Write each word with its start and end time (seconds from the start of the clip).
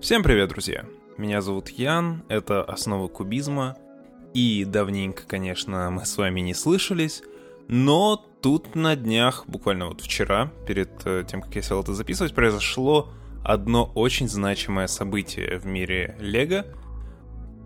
Всем 0.00 0.22
привет, 0.22 0.50
друзья! 0.50 0.84
Меня 1.16 1.40
зовут 1.40 1.70
Ян, 1.70 2.22
это 2.28 2.62
«Основы 2.62 3.08
кубизма», 3.08 3.76
и 4.32 4.64
давненько, 4.64 5.24
конечно, 5.26 5.90
мы 5.90 6.06
с 6.06 6.16
вами 6.16 6.38
не 6.38 6.54
слышались, 6.54 7.24
но 7.66 8.24
тут 8.40 8.76
на 8.76 8.94
днях, 8.94 9.42
буквально 9.48 9.88
вот 9.88 10.00
вчера, 10.00 10.52
перед 10.68 10.90
э, 11.04 11.24
тем, 11.28 11.42
как 11.42 11.56
я 11.56 11.62
сел 11.62 11.80
это 11.80 11.94
записывать, 11.94 12.32
произошло 12.32 13.08
одно 13.44 13.90
очень 13.96 14.28
значимое 14.28 14.86
событие 14.86 15.58
в 15.58 15.66
мире 15.66 16.16
Лего, 16.20 16.64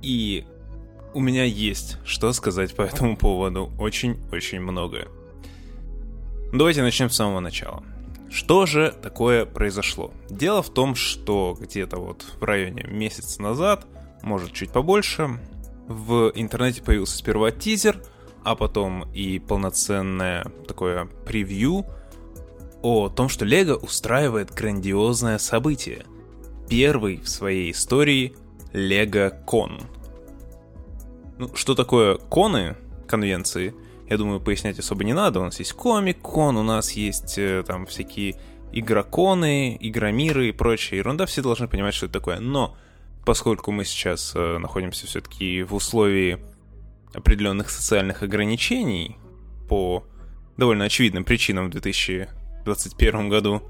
и 0.01 0.47
у 1.13 1.21
меня 1.21 1.45
есть 1.45 1.99
что 2.07 2.33
сказать 2.33 2.75
по 2.75 2.81
этому 2.81 3.19
поводу, 3.19 3.71
очень-очень 3.79 4.61
многое. 4.61 5.09
Давайте 6.51 6.81
начнем 6.81 7.11
с 7.11 7.15
самого 7.15 7.41
начала. 7.41 7.83
Что 8.33 8.65
же 8.65 8.95
такое 9.03 9.45
произошло? 9.45 10.11
Дело 10.31 10.63
в 10.63 10.71
том, 10.71 10.95
что 10.95 11.55
где-то 11.61 11.99
вот 11.99 12.25
в 12.41 12.43
районе 12.43 12.85
месяца 12.85 13.43
назад, 13.43 13.87
может 14.23 14.53
чуть 14.53 14.71
побольше, 14.71 15.39
в 15.87 16.33
интернете 16.35 16.83
появился 16.83 17.19
сперва 17.19 17.51
тизер, 17.51 18.03
а 18.43 18.57
потом 18.57 19.05
и 19.13 19.39
полноценное 19.39 20.47
такое 20.67 21.05
превью 21.27 21.85
о 22.81 23.11
том, 23.11 23.29
что 23.29 23.45
Лего 23.45 23.75
устраивает 23.75 24.51
грандиозное 24.51 25.37
событие. 25.37 26.07
Первый 26.71 27.19
в 27.19 27.29
своей 27.29 27.71
истории 27.71 28.35
Лего 28.73 29.29
Кон. 29.45 29.83
Ну, 31.37 31.55
что 31.55 31.75
такое 31.75 32.17
коны, 32.17 32.77
конвенции, 33.07 33.75
я 34.13 34.19
думаю, 34.19 34.41
пояснять 34.41 34.79
особо 34.79 35.05
не 35.05 35.15
надо. 35.15 35.41
У 35.41 35.45
нас 35.45 35.59
есть 35.59 35.73
комик-кон, 35.73 36.57
у 36.57 36.63
нас 36.63 36.93
есть 36.93 37.39
э, 37.39 37.65
там 37.67 37.87
всякие 37.87 38.37
игроконы, 38.73 39.77
игромиры 39.81 40.49
и 40.49 40.53
прочая 40.53 40.99
ерунда. 40.99 41.27
Все 41.27 41.43
должны 41.43 41.67
понимать, 41.67 41.95
что 41.95 42.07
это 42.07 42.15
такое. 42.15 42.39
Но 42.39 42.77
поскольку 43.25 43.73
мы 43.73 43.85
сейчас 43.85 44.33
э, 44.35 44.59
находимся 44.59 45.07
все-таки 45.07 45.63
в 45.63 45.75
условии 45.75 46.39
определенных 47.15 47.71
социальных 47.71 48.23
ограничений 48.23 49.17
по 49.69 50.05
довольно 50.57 50.85
очевидным 50.85 51.25
причинам 51.25 51.67
в 51.67 51.71
2021 51.71 53.29
году, 53.29 53.63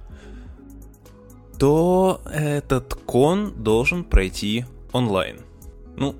то 1.58 2.20
этот 2.32 2.94
кон 2.94 3.62
должен 3.62 4.02
пройти 4.02 4.64
онлайн. 4.92 5.40
Ну, 5.96 6.16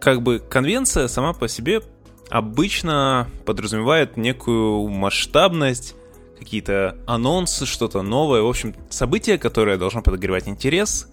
как 0.00 0.22
бы 0.22 0.38
конвенция 0.38 1.08
сама 1.08 1.32
по 1.32 1.48
себе 1.48 1.80
обычно 2.30 3.28
подразумевает 3.44 4.16
некую 4.16 4.88
масштабность, 4.88 5.94
какие-то 6.38 6.98
анонсы, 7.06 7.66
что-то 7.66 8.02
новое. 8.02 8.42
В 8.42 8.48
общем, 8.48 8.74
событие, 8.90 9.38
которое 9.38 9.76
должно 9.76 10.02
подогревать 10.02 10.48
интерес 10.48 11.08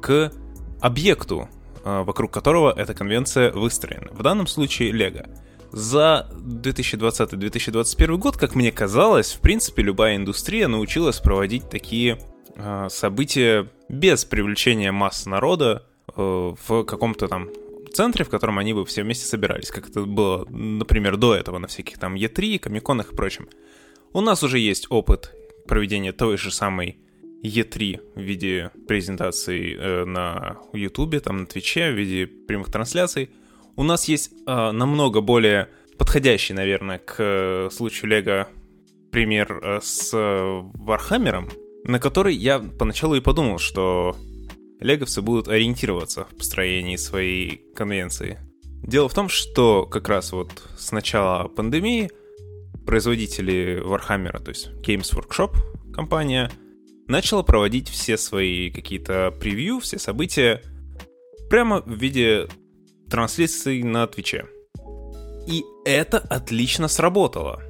к 0.00 0.32
объекту, 0.80 1.48
а, 1.84 2.04
вокруг 2.04 2.30
которого 2.30 2.72
эта 2.76 2.94
конвенция 2.94 3.50
выстроена. 3.52 4.08
В 4.12 4.22
данном 4.22 4.46
случае 4.46 4.92
Лего. 4.92 5.26
За 5.72 6.28
2020-2021 6.36 8.18
год, 8.18 8.36
как 8.36 8.54
мне 8.54 8.70
казалось, 8.70 9.32
в 9.32 9.40
принципе, 9.40 9.82
любая 9.82 10.16
индустрия 10.16 10.68
научилась 10.68 11.18
проводить 11.18 11.70
такие 11.70 12.18
э, 12.56 12.88
события 12.90 13.66
без 13.88 14.26
привлечения 14.26 14.92
масс 14.92 15.24
народа 15.24 15.86
э, 16.14 16.54
в 16.66 16.84
каком-то 16.84 17.26
там 17.26 17.48
центре, 17.92 18.24
в 18.24 18.28
котором 18.28 18.58
они 18.58 18.72
бы 18.72 18.84
все 18.84 19.02
вместе 19.02 19.26
собирались, 19.26 19.70
как 19.70 19.88
это 19.88 20.02
было, 20.02 20.44
например, 20.48 21.16
до 21.16 21.34
этого 21.34 21.58
на 21.58 21.68
всяких 21.68 21.98
там 21.98 22.14
E3, 22.14 22.58
комиконах 22.58 23.12
и 23.12 23.16
прочем. 23.16 23.48
У 24.12 24.20
нас 24.20 24.42
уже 24.42 24.58
есть 24.58 24.86
опыт 24.90 25.34
проведения 25.66 26.12
той 26.12 26.36
же 26.36 26.50
самой 26.50 26.98
E3 27.42 28.00
в 28.14 28.20
виде 28.20 28.70
презентаций 28.86 29.74
э, 29.74 30.04
на 30.04 30.58
YouTube, 30.72 31.20
там 31.20 31.38
на 31.38 31.46
Твиче, 31.46 31.90
в 31.90 31.94
виде 31.94 32.26
прямых 32.26 32.70
трансляций. 32.70 33.30
У 33.76 33.82
нас 33.82 34.06
есть 34.06 34.32
э, 34.46 34.70
намного 34.70 35.20
более 35.20 35.68
подходящий, 35.98 36.54
наверное, 36.54 36.98
к 36.98 37.16
э, 37.18 37.68
случаю 37.72 38.10
Лего 38.10 38.48
пример 39.10 39.60
э, 39.62 39.80
с 39.82 40.10
Вархаммером, 40.14 41.50
на 41.84 41.98
который 41.98 42.34
я 42.34 42.58
поначалу 42.58 43.14
и 43.14 43.20
подумал, 43.20 43.58
что 43.58 44.16
леговцы 44.82 45.22
будут 45.22 45.48
ориентироваться 45.48 46.24
в 46.24 46.36
построении 46.36 46.96
своей 46.96 47.62
конвенции. 47.74 48.38
Дело 48.82 49.08
в 49.08 49.14
том, 49.14 49.28
что 49.28 49.86
как 49.86 50.08
раз 50.08 50.32
вот 50.32 50.50
с 50.76 50.92
начала 50.92 51.48
пандемии 51.48 52.10
производители 52.84 53.80
Warhammer, 53.80 54.42
то 54.42 54.50
есть 54.50 54.70
Games 54.82 55.14
Workshop 55.14 55.54
компания, 55.94 56.50
начала 57.06 57.42
проводить 57.42 57.88
все 57.88 58.16
свои 58.16 58.70
какие-то 58.70 59.30
превью, 59.38 59.80
все 59.80 59.98
события 59.98 60.62
прямо 61.48 61.82
в 61.82 61.92
виде 61.92 62.48
трансляций 63.08 63.82
на 63.82 64.06
Твиче. 64.06 64.46
И 65.46 65.64
это 65.84 66.18
отлично 66.18 66.88
сработало. 66.88 67.62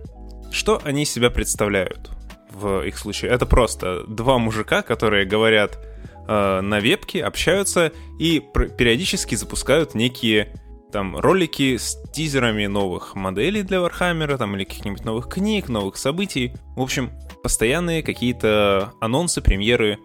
Что 0.51 0.81
они 0.85 1.05
себя 1.05 1.31
представляют 1.31 2.11
в 2.51 2.87
их 2.87 2.97
случае? 2.97 3.33
Это 3.33 3.45
просто 3.47 4.05
два 4.07 4.39
мужика, 4.39 4.83
которые 4.83 5.27
говорят 5.27 5.79
э, 6.27 6.61
на 6.61 6.81
вебке, 6.81 7.25
общаются 7.25 7.93
и 8.19 8.41
периодически 8.79 9.35
запускают 9.35 9.95
некие 9.95 10.55
там 10.93 11.17
ролики 11.17 11.79
с 11.79 11.97
тизерами 12.13 12.67
новых 12.67 13.15
моделей 13.17 13.63
для 13.63 13.81
Вархаммера, 13.81 14.37
там 14.37 14.55
или 14.55 14.65
каких-нибудь 14.65 15.05
новых 15.05 15.29
книг, 15.29 15.69
новых 15.69 15.97
событий. 15.97 16.53
В 16.77 16.83
общем, 16.83 17.11
постоянные 17.43 18.03
какие-то 18.03 18.93
анонсы, 19.01 19.41
премьеры, 19.41 19.99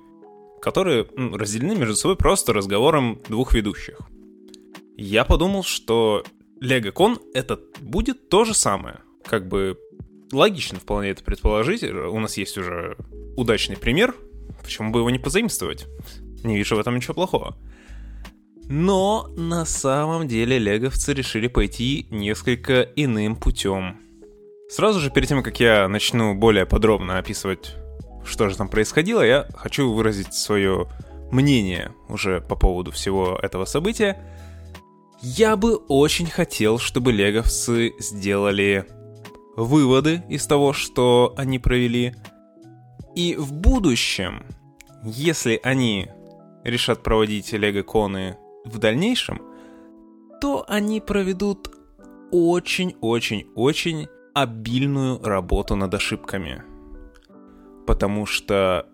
которые 0.62 1.06
ну, 1.16 1.38
разделены 1.38 1.76
между 1.76 1.96
собой 1.96 2.16
просто 2.16 2.54
разговором 2.54 3.20
двух 3.28 3.54
ведущих. 3.54 4.00
Я 4.96 5.26
подумал, 5.26 5.64
что 5.64 6.24
LegoCon 6.64 7.20
это 7.34 7.60
будет 7.82 8.30
то 8.30 8.46
же 8.46 8.54
самое. 8.54 9.02
Как 9.24 9.48
бы 9.48 9.78
логично 10.32 10.80
вполне 10.80 11.10
это 11.10 11.24
предположить. 11.24 11.84
У 11.84 12.20
нас 12.20 12.38
есть 12.38 12.58
уже 12.58 12.98
удачный 13.36 13.78
пример 13.78 14.16
Почему 14.68 14.92
бы 14.92 15.00
его 15.00 15.10
не 15.10 15.18
позаимствовать? 15.18 15.88
Не 16.44 16.58
вижу 16.58 16.76
в 16.76 16.80
этом 16.80 16.98
ничего 16.98 17.14
плохого. 17.14 17.56
Но 18.66 19.30
на 19.38 19.64
самом 19.64 20.28
деле 20.28 20.60
леговцы 20.60 21.14
решили 21.14 21.48
пойти 21.48 22.06
несколько 22.12 22.82
иным 22.82 23.38
путем. 23.38 23.98
Сразу 24.70 25.00
же 25.00 25.10
перед 25.10 25.30
тем, 25.30 25.42
как 25.42 25.62
я 25.62 25.88
начну 25.88 26.36
более 26.36 26.66
подробно 26.66 27.18
описывать, 27.18 27.78
что 28.26 28.50
же 28.50 28.58
там 28.58 28.68
происходило, 28.68 29.22
я 29.22 29.48
хочу 29.56 29.90
выразить 29.94 30.34
свое 30.34 30.90
мнение 31.32 31.94
уже 32.10 32.42
по 32.42 32.58
поводу 32.58 32.92
всего 32.92 33.40
этого 33.42 33.64
события. 33.64 34.22
Я 35.22 35.56
бы 35.56 35.78
очень 35.78 36.28
хотел, 36.28 36.78
чтобы 36.78 37.14
леговцы 37.14 37.94
сделали 38.00 38.86
выводы 39.56 40.24
из 40.28 40.46
того, 40.46 40.74
что 40.74 41.34
они 41.38 41.58
провели, 41.58 42.16
и 43.18 43.36
в 43.36 43.52
будущем 43.52 44.46
если 45.08 45.60
они 45.64 46.10
решат 46.64 47.02
проводить 47.02 47.54
лего-коны 47.54 48.38
в 48.66 48.78
дальнейшем, 48.78 49.42
то 50.42 50.66
они 50.68 51.00
проведут 51.02 51.70
очень-очень-очень 52.32 54.08
обильную 54.34 55.24
работу 55.24 55.76
над 55.76 55.94
ошибками. 55.94 56.62
Потому 57.88 58.26
что 58.26 58.86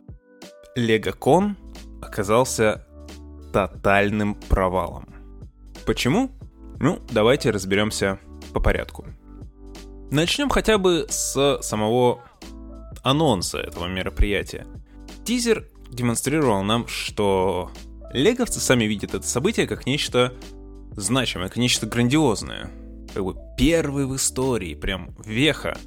Лего-кон 0.75 1.57
оказался 2.01 2.85
тотальным 3.51 4.35
провалом. 4.35 5.07
Почему? 5.85 6.31
Ну, 6.79 6.99
давайте 7.11 7.49
разберемся 7.49 8.19
по 8.53 8.59
порядку. 8.59 9.05
Начнем 10.11 10.49
хотя 10.49 10.77
бы 10.77 11.07
с 11.09 11.59
самого 11.61 12.21
анонса 13.03 13.57
этого 13.57 13.87
мероприятия. 13.87 14.67
Тизер 15.25 15.67
демонстрировал 15.93 16.63
нам, 16.63 16.87
что 16.87 17.71
леговцы 18.11 18.59
сами 18.59 18.85
видят 18.85 19.13
это 19.13 19.25
событие 19.25 19.67
как 19.67 19.85
нечто 19.85 20.33
значимое, 20.95 21.47
как 21.47 21.57
нечто 21.57 21.85
грандиозное. 21.85 22.69
Как 23.13 23.23
бы 23.23 23.35
первый 23.57 24.05
в 24.05 24.15
истории, 24.15 24.73
прям 24.75 25.15
веха. 25.25 25.77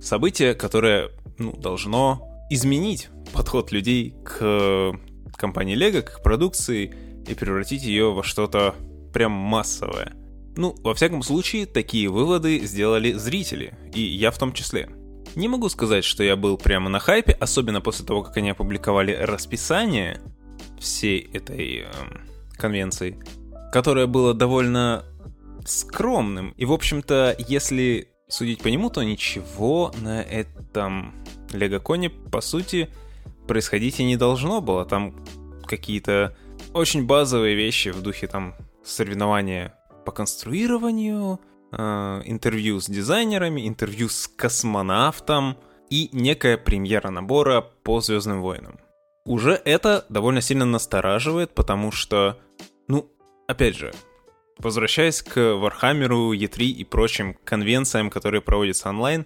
Событие, 0.00 0.54
которое 0.54 1.10
ну, 1.38 1.52
должно 1.52 2.28
изменить 2.50 3.08
подход 3.32 3.72
людей 3.72 4.14
к 4.24 4.92
компании 5.36 5.74
Лего, 5.74 6.00
к 6.02 6.22
продукции 6.22 6.94
и 7.26 7.34
превратить 7.34 7.84
ее 7.84 8.12
во 8.12 8.22
что-то 8.22 8.74
прям 9.12 9.32
массовое. 9.32 10.12
Ну, 10.56 10.74
во 10.78 10.94
всяком 10.94 11.22
случае, 11.22 11.66
такие 11.66 12.08
выводы 12.08 12.60
сделали 12.66 13.12
зрители, 13.12 13.74
и 13.92 14.00
я 14.00 14.30
в 14.30 14.38
том 14.38 14.52
числе. 14.52 14.88
Не 15.36 15.48
могу 15.48 15.68
сказать, 15.68 16.04
что 16.04 16.22
я 16.22 16.36
был 16.36 16.56
прямо 16.56 16.88
на 16.88 17.00
хайпе, 17.00 17.32
особенно 17.32 17.80
после 17.80 18.06
того, 18.06 18.22
как 18.22 18.36
они 18.36 18.50
опубликовали 18.50 19.12
расписание 19.12 20.20
всей 20.78 21.28
этой 21.32 21.80
э, 21.80 21.86
конвенции, 22.56 23.18
которое 23.72 24.06
было 24.06 24.32
довольно 24.34 25.04
скромным. 25.66 26.50
И, 26.50 26.64
в 26.64 26.72
общем-то, 26.72 27.34
если 27.38 28.08
судить 28.28 28.62
по 28.62 28.68
нему, 28.68 28.90
то 28.90 29.02
ничего 29.02 29.92
на 30.00 30.22
этом 30.22 31.14
Легоконе, 31.52 32.10
по 32.10 32.40
сути, 32.40 32.90
происходить 33.46 34.00
и 34.00 34.04
не 34.04 34.16
должно 34.16 34.60
было. 34.60 34.84
Там 34.84 35.24
какие-то 35.66 36.36
очень 36.72 37.06
базовые 37.06 37.54
вещи 37.54 37.90
в 37.90 38.02
духе 38.02 38.26
там 38.26 38.54
соревнования 38.84 39.74
по 40.04 40.12
конструированию, 40.12 41.40
интервью 41.76 42.80
с 42.80 42.86
дизайнерами, 42.86 43.66
интервью 43.68 44.08
с 44.08 44.28
космонавтом 44.28 45.56
и 45.90 46.08
некая 46.12 46.56
премьера 46.56 47.10
набора 47.10 47.60
по 47.82 48.00
Звездным 48.00 48.42
войнам. 48.42 48.78
Уже 49.24 49.60
это 49.64 50.04
довольно 50.08 50.40
сильно 50.40 50.64
настораживает, 50.64 51.54
потому 51.54 51.92
что, 51.92 52.38
ну, 52.88 53.10
опять 53.48 53.76
же, 53.76 53.94
возвращаясь 54.58 55.22
к 55.22 55.36
Warhammer, 55.36 56.32
E3 56.36 56.64
и 56.64 56.84
прочим 56.84 57.34
конвенциям, 57.44 58.10
которые 58.10 58.42
проводятся 58.42 58.90
онлайн, 58.90 59.24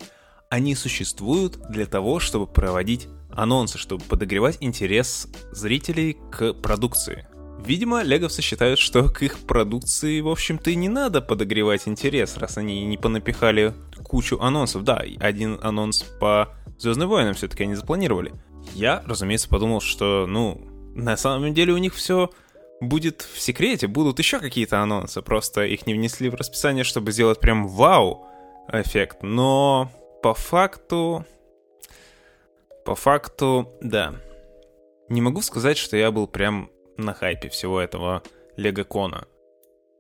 они 0.51 0.75
существуют 0.75 1.59
для 1.69 1.87
того, 1.87 2.21
чтобы 2.21 2.47
проводить 2.47 3.09
анонсы, 3.31 3.79
чтобы 3.79 4.05
подогревать 4.05 4.59
интерес 4.61 5.29
зрителей 5.53 6.17
к 6.31 6.55
продукции. 6.55 7.27
Видимо, 7.65 8.03
леговцы 8.03 8.41
считают, 8.41 8.79
что 8.79 9.09
к 9.09 9.23
их 9.23 9.41
продукции, 9.41 10.21
в 10.21 10.29
общем-то, 10.29 10.71
и 10.71 10.75
не 10.75 10.89
надо 10.89 11.21
подогревать 11.21 11.87
интерес, 11.87 12.37
раз 12.37 12.57
они 12.57 12.87
не 12.87 12.97
понапихали 12.97 13.75
кучу 14.05 14.41
анонсов. 14.41 14.85
Да, 14.85 15.03
один 15.21 15.59
анонс 15.63 16.03
по 16.21 16.55
Звездным 16.79 17.09
войнам 17.09 17.35
все-таки 17.35 17.65
они 17.65 17.75
запланировали. 17.75 18.33
Я, 18.75 19.03
разумеется, 19.05 19.49
подумал, 19.49 19.81
что, 19.81 20.27
ну, 20.29 20.61
на 20.95 21.17
самом 21.17 21.53
деле 21.53 21.73
у 21.73 21.79
них 21.79 21.95
все 21.95 22.31
будет 22.81 23.23
в 23.23 23.41
секрете, 23.41 23.89
будут 23.89 24.21
еще 24.21 24.39
какие-то 24.39 24.81
анонсы, 24.81 25.21
просто 25.21 25.65
их 25.65 25.87
не 25.87 25.95
внесли 25.95 26.29
в 26.29 26.35
расписание, 26.35 26.85
чтобы 26.85 27.11
сделать 27.11 27.41
прям 27.41 27.67
вау 27.67 28.27
эффект. 28.73 29.23
Но 29.23 29.91
по 30.23 30.35
факту... 30.35 31.27
По 32.85 32.95
факту, 32.95 33.73
да. 33.83 34.15
Не 35.09 35.21
могу 35.21 35.43
сказать, 35.43 35.77
что 35.77 35.97
я 35.97 36.11
был 36.11 36.27
прям 36.27 36.71
на 36.99 37.15
хайпе 37.15 37.49
всего 37.49 37.81
этого 37.81 38.23
Лего-кона. 38.57 39.27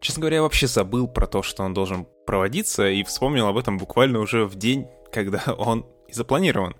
Честно 0.01 0.21
говоря, 0.21 0.37
я 0.37 0.43
вообще 0.43 0.67
забыл 0.67 1.09
про 1.09 1.27
то, 1.27 1.43
что 1.43 1.63
он 1.63 1.75
должен 1.75 2.07
проводиться, 2.27 2.89
и 2.89 3.03
вспомнил 3.03 3.47
об 3.47 3.57
этом 3.57 3.79
буквально 3.79 4.21
уже 4.21 4.45
в 4.45 4.57
день, 4.57 4.87
когда 5.11 5.43
он 5.59 5.87
и 6.09 6.13
запланирован. 6.13 6.77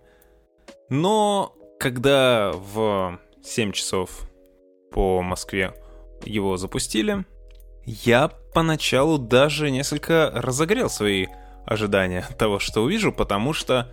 Но 0.91 1.55
когда 1.79 2.53
в 2.53 3.19
7 3.43 3.73
часов 3.73 4.29
по 4.91 5.23
Москве 5.23 5.75
его 6.25 6.57
запустили, 6.57 7.25
я 7.85 8.29
поначалу 8.29 9.19
даже 9.19 9.71
несколько 9.71 10.31
разогрел 10.35 10.91
свои 10.91 11.27
ожидания 11.65 12.27
того, 12.39 12.59
что 12.59 12.83
увижу, 12.83 13.13
потому 13.13 13.53
что 13.53 13.91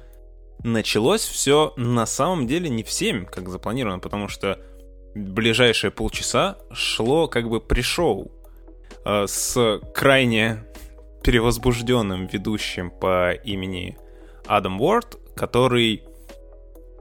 началось 0.63 1.21
все 1.21 1.73
на 1.77 2.05
самом 2.05 2.47
деле 2.47 2.69
не 2.69 2.83
в 2.83 2.91
7, 2.91 3.25
как 3.25 3.49
запланировано, 3.49 3.99
потому 3.99 4.27
что 4.27 4.59
ближайшие 5.15 5.91
полчаса 5.91 6.57
шло 6.71 7.27
как 7.27 7.49
бы 7.49 7.61
пришоу 7.61 8.31
э, 9.05 9.25
с 9.27 9.79
крайне 9.93 10.63
перевозбужденным 11.23 12.27
ведущим 12.27 12.91
по 12.91 13.31
имени 13.31 13.97
Адам 14.45 14.79
Уорд, 14.81 15.17
который 15.35 16.03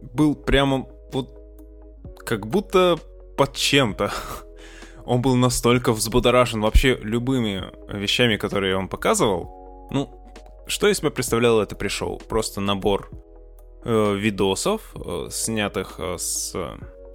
был 0.00 0.34
прямо 0.34 0.86
вот 1.12 1.36
как 2.24 2.46
будто 2.46 2.98
под 3.36 3.54
чем-то. 3.54 4.12
Он 5.04 5.20
был 5.20 5.34
настолько 5.34 5.92
взбудоражен 5.92 6.62
вообще 6.62 6.96
любыми 7.02 7.64
вещами, 7.92 8.36
которые 8.36 8.74
он 8.74 8.88
показывал. 8.88 9.88
Ну, 9.90 10.08
что 10.66 10.88
из 10.88 10.96
себя 10.96 11.10
представляло 11.10 11.60
это 11.60 11.76
пришел? 11.76 12.22
Просто 12.26 12.62
набор 12.62 13.10
э, 13.84 14.14
видосов, 14.14 14.94
э, 14.94 15.28
снятых 15.30 15.96
э, 15.98 16.16
с 16.16 16.56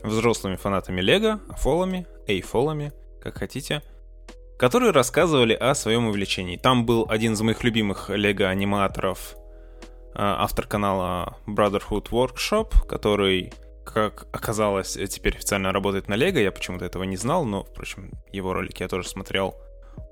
взрослыми 0.04 0.56
фанатами 0.56 1.02
Лего, 1.02 1.40
афолами, 1.50 2.08
эйфолами, 2.28 2.94
как 3.22 3.38
хотите, 3.38 3.82
которые 4.58 4.92
рассказывали 4.92 5.54
о 5.54 5.74
своем 5.76 6.08
увлечении. 6.08 6.58
Там 6.58 6.86
был 6.86 7.06
один 7.10 7.34
из 7.34 7.42
моих 7.42 7.64
любимых 7.64 8.10
лего-аниматоров, 8.10 9.36
э, 9.36 10.12
автор 10.16 10.68
канала 10.68 11.38
Brotherhood 11.48 12.10
Workshop, 12.10 12.88
который, 12.88 13.54
как 13.86 14.28
оказалось, 14.32 14.98
теперь 15.10 15.36
официально 15.36 15.72
работает 15.72 16.08
на 16.08 16.16
Лего. 16.16 16.40
Я 16.40 16.52
почему-то 16.52 16.86
этого 16.86 17.04
не 17.04 17.18
знал, 17.18 17.46
но, 17.46 17.64
впрочем, 17.64 18.12
его 18.32 18.54
ролики 18.54 18.82
я 18.84 18.90
тоже 18.90 19.08
смотрел 19.08 19.56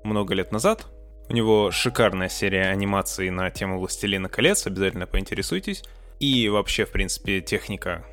много 0.02 0.34
лет 0.34 0.52
назад. 0.52 0.86
У 1.28 1.34
него 1.34 1.70
шикарная 1.70 2.30
серия 2.30 2.70
анимаций 2.70 3.28
на 3.28 3.50
тему 3.50 3.78
«Властелина 3.78 4.30
колец», 4.30 4.66
обязательно 4.66 5.06
поинтересуйтесь. 5.06 5.84
И 6.20 6.48
вообще, 6.48 6.86
в 6.86 6.90
принципе, 6.90 7.42
техника 7.42 8.04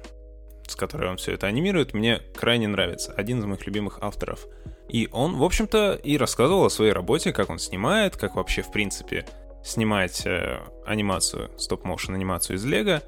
с 0.67 0.75
которой 0.75 1.09
он 1.09 1.17
все 1.17 1.33
это 1.33 1.47
анимирует, 1.47 1.93
мне 1.93 2.21
крайне 2.35 2.67
нравится. 2.67 3.13
Один 3.13 3.39
из 3.39 3.45
моих 3.45 3.65
любимых 3.65 3.99
авторов. 4.01 4.47
И 4.89 5.09
он, 5.11 5.37
в 5.37 5.43
общем-то, 5.43 5.99
и 6.03 6.17
рассказывал 6.17 6.65
о 6.65 6.69
своей 6.69 6.91
работе, 6.91 7.33
как 7.33 7.49
он 7.49 7.59
снимает, 7.59 8.17
как 8.17 8.35
вообще, 8.35 8.61
в 8.61 8.71
принципе, 8.71 9.25
снимать 9.63 10.25
э, 10.25 10.59
анимацию, 10.85 11.49
стоп-моушен 11.57 12.13
анимацию 12.13 12.57
из 12.57 12.65
Лего. 12.65 13.01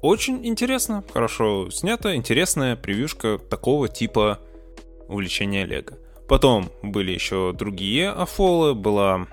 Очень 0.00 0.44
интересно, 0.46 1.04
хорошо 1.12 1.70
снято, 1.70 2.16
интересная 2.16 2.76
превьюшка 2.76 3.38
такого 3.38 3.88
типа 3.88 4.40
увлечения 5.06 5.64
Лего. 5.66 5.98
Потом 6.28 6.70
были 6.82 7.12
еще 7.12 7.52
другие 7.52 8.08
афолы, 8.10 8.74
была 8.74 9.26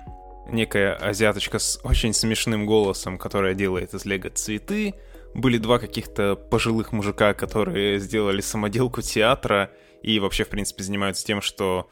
некая 0.48 0.94
азиаточка 0.94 1.58
с 1.58 1.80
очень 1.82 2.12
смешным 2.12 2.66
голосом, 2.66 3.16
которая 3.16 3.54
делает 3.54 3.94
из 3.94 4.04
Лего 4.04 4.28
цветы, 4.30 4.94
были 5.34 5.58
два 5.58 5.78
каких-то 5.78 6.36
пожилых 6.36 6.92
мужика, 6.92 7.34
которые 7.34 7.98
сделали 7.98 8.40
самоделку 8.40 9.02
театра 9.02 9.70
и 10.02 10.18
вообще, 10.18 10.44
в 10.44 10.48
принципе, 10.48 10.82
занимаются 10.82 11.24
тем, 11.24 11.40
что 11.40 11.88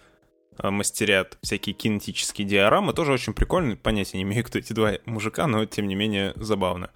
э, 0.58 0.70
мастерят 0.70 1.38
всякие 1.42 1.74
кинетические 1.74 2.46
диорамы. 2.46 2.92
Тоже 2.92 3.12
очень 3.12 3.34
прикольно. 3.34 3.76
Понятия 3.76 4.16
не 4.16 4.22
имею, 4.24 4.44
кто 4.44 4.58
эти 4.58 4.72
два 4.72 4.94
мужика, 5.04 5.46
но 5.46 5.64
тем 5.66 5.86
не 5.86 5.94
менее 5.94 6.32
забавно. 6.36 6.90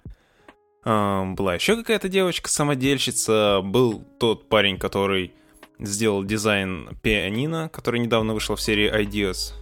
Э, 0.85 1.23
была 1.33 1.55
еще 1.55 1.75
какая-то 1.75 2.09
девочка-самодельщица. 2.09 3.61
Был 3.63 4.03
тот 4.19 4.49
парень, 4.49 4.77
который 4.77 5.33
сделал 5.79 6.23
дизайн 6.23 6.89
пианино, 7.01 7.69
который 7.69 7.99
недавно 7.99 8.33
вышел 8.33 8.55
в 8.55 8.61
серии 8.61 8.91
Ideas. 8.91 9.53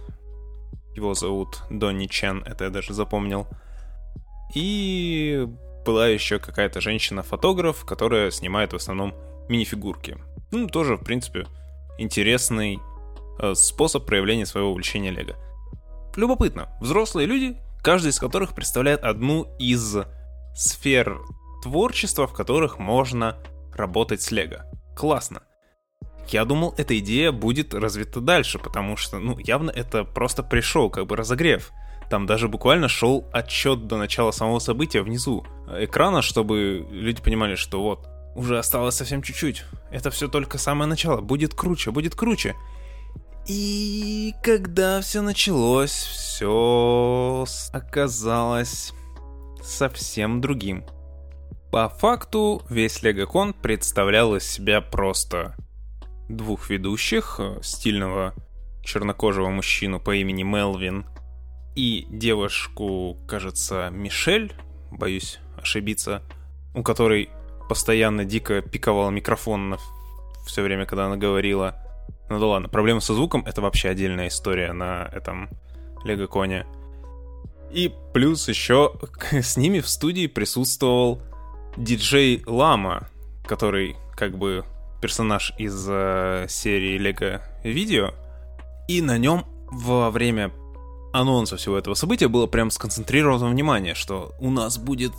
Его 0.94 1.14
зовут 1.14 1.62
Донни 1.70 2.06
Чен, 2.06 2.42
это 2.44 2.64
я 2.64 2.70
даже 2.70 2.92
запомнил. 2.92 3.46
И 4.54 5.48
была 5.84 6.08
еще 6.08 6.38
какая-то 6.38 6.80
женщина-фотограф, 6.80 7.84
которая 7.84 8.30
снимает 8.30 8.72
в 8.72 8.76
основном 8.76 9.14
мини-фигурки. 9.48 10.18
Ну, 10.50 10.68
тоже, 10.68 10.96
в 10.96 11.04
принципе, 11.04 11.46
интересный 11.98 12.78
э, 13.38 13.54
способ 13.54 14.06
проявления 14.06 14.46
своего 14.46 14.70
увлечения 14.70 15.10
Лего. 15.10 15.36
Любопытно. 16.16 16.68
Взрослые 16.80 17.26
люди, 17.26 17.56
каждый 17.82 18.08
из 18.08 18.18
которых 18.18 18.54
представляет 18.54 19.02
одну 19.02 19.54
из 19.58 19.96
сфер 20.54 21.18
творчества, 21.62 22.26
в 22.26 22.32
которых 22.32 22.78
можно 22.78 23.38
работать 23.74 24.22
с 24.22 24.30
Лего. 24.30 24.66
Классно. 24.96 25.42
Я 26.28 26.44
думал, 26.44 26.74
эта 26.76 26.98
идея 26.98 27.32
будет 27.32 27.74
развита 27.74 28.20
дальше, 28.20 28.58
потому 28.58 28.96
что, 28.96 29.18
ну, 29.18 29.38
явно 29.38 29.70
это 29.70 30.04
просто 30.04 30.42
пришел, 30.42 30.90
как 30.90 31.06
бы 31.06 31.16
разогрев. 31.16 31.72
Там 32.12 32.26
даже 32.26 32.46
буквально 32.46 32.88
шел 32.88 33.26
отчет 33.32 33.86
до 33.86 33.96
начала 33.96 34.32
самого 34.32 34.58
события 34.58 35.00
внизу 35.00 35.46
экрана, 35.66 36.20
чтобы 36.20 36.86
люди 36.90 37.22
понимали, 37.22 37.54
что 37.54 37.82
вот, 37.82 38.06
уже 38.34 38.58
осталось 38.58 38.96
совсем 38.96 39.22
чуть-чуть. 39.22 39.64
Это 39.90 40.10
все 40.10 40.28
только 40.28 40.58
самое 40.58 40.90
начало. 40.90 41.22
Будет 41.22 41.54
круче, 41.54 41.90
будет 41.90 42.14
круче. 42.14 42.54
И 43.46 44.34
когда 44.42 45.00
все 45.00 45.22
началось, 45.22 45.90
все 45.90 47.46
оказалось 47.72 48.92
совсем 49.62 50.42
другим. 50.42 50.84
По 51.70 51.88
факту, 51.88 52.60
весь 52.68 53.02
Легокон 53.02 53.54
представлял 53.54 54.36
из 54.36 54.44
себя 54.44 54.82
просто 54.82 55.56
двух 56.28 56.68
ведущих, 56.68 57.36
э, 57.38 57.60
стильного 57.62 58.34
чернокожего 58.84 59.48
мужчину 59.48 59.98
по 59.98 60.14
имени 60.14 60.42
Мелвин 60.42 61.06
и 61.74 62.06
девушку, 62.10 63.16
кажется, 63.26 63.90
Мишель, 63.90 64.52
боюсь 64.90 65.38
ошибиться, 65.56 66.22
у 66.74 66.82
которой 66.82 67.30
постоянно 67.68 68.24
дико 68.24 68.60
пиковал 68.60 69.10
микрофон 69.10 69.70
на 69.70 69.78
все 70.46 70.62
время, 70.62 70.86
когда 70.86 71.06
она 71.06 71.16
говорила. 71.16 71.76
Ну 72.28 72.38
да 72.38 72.46
ладно, 72.46 72.68
проблема 72.68 73.00
со 73.00 73.14
звуком— 73.14 73.44
это 73.46 73.62
вообще 73.62 73.88
отдельная 73.88 74.28
история 74.28 74.72
на 74.72 75.08
этом 75.12 75.48
Лего-коне. 76.04 76.66
И 77.70 77.92
плюс 78.12 78.48
еще 78.48 78.92
с 79.32 79.56
ними 79.56 79.80
в 79.80 79.88
студии 79.88 80.26
присутствовал 80.26 81.22
диджей 81.76 82.42
Лама, 82.46 83.08
который 83.46 83.96
как 84.14 84.36
бы 84.36 84.64
персонаж 85.00 85.52
из 85.58 85.86
э, 85.88 86.46
серии 86.48 86.98
Лего 86.98 87.42
Видео. 87.64 88.12
И 88.88 89.00
на 89.00 89.16
нем 89.16 89.46
во 89.70 90.10
время 90.10 90.52
анонса 91.12 91.56
всего 91.56 91.76
этого 91.76 91.94
события 91.94 92.28
было 92.28 92.46
прям 92.46 92.70
сконцентрировано 92.70 93.48
внимание, 93.48 93.94
что 93.94 94.32
у 94.40 94.50
нас 94.50 94.78
будет 94.78 95.12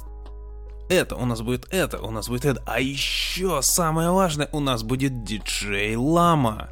это, 0.90 1.16
у 1.16 1.26
нас 1.26 1.42
будет 1.42 1.68
это, 1.72 2.02
у 2.02 2.12
нас 2.12 2.28
будет 2.28 2.46
это, 2.46 2.64
а 2.66 2.80
еще 2.80 3.62
самое 3.62 4.12
важное, 4.12 4.50
у 4.52 4.60
нас 4.60 4.84
будет 4.84 5.24
диджей 5.24 5.96
Лама. 5.96 6.70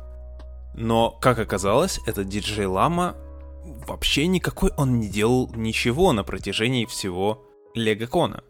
Но, 0.75 1.11
как 1.21 1.39
оказалось, 1.39 1.99
этот 2.05 2.27
диджей 2.27 2.65
Лама 2.65 3.15
вообще 3.87 4.27
никакой 4.27 4.71
он 4.77 4.99
не 4.99 5.07
делал 5.07 5.49
ничего 5.55 6.13
на 6.13 6.23
протяжении 6.23 6.85
всего 6.85 7.45
Легокона. 7.73 8.43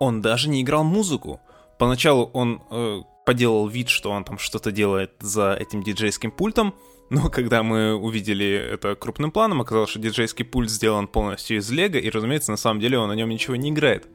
Он 0.00 0.20
даже 0.20 0.48
не 0.48 0.62
играл 0.62 0.84
музыку. 0.84 1.40
Поначалу 1.78 2.30
он 2.32 2.62
э, 2.70 3.00
поделал 3.24 3.68
вид, 3.68 3.88
что 3.88 4.10
он 4.10 4.24
там 4.24 4.38
что-то 4.38 4.72
делает 4.72 5.12
за 5.20 5.54
этим 5.54 5.82
диджейским 5.82 6.30
пультом, 6.30 6.74
но 7.10 7.28
когда 7.30 7.62
мы 7.62 7.94
увидели 7.94 8.46
это 8.72 8.94
крупным 8.94 9.30
планом, 9.30 9.60
оказалось, 9.60 9.90
что 9.90 9.98
диджейский 9.98 10.44
пульт 10.44 10.70
сделан 10.70 11.06
полностью 11.06 11.58
из 11.58 11.70
лего, 11.70 11.96
и, 11.96 12.10
разумеется, 12.10 12.50
на 12.50 12.56
самом 12.56 12.80
деле 12.80 12.98
он 12.98 13.08
на 13.08 13.14
нем 13.14 13.28
ничего 13.28 13.56
не 13.56 13.70
играет. 13.70 14.08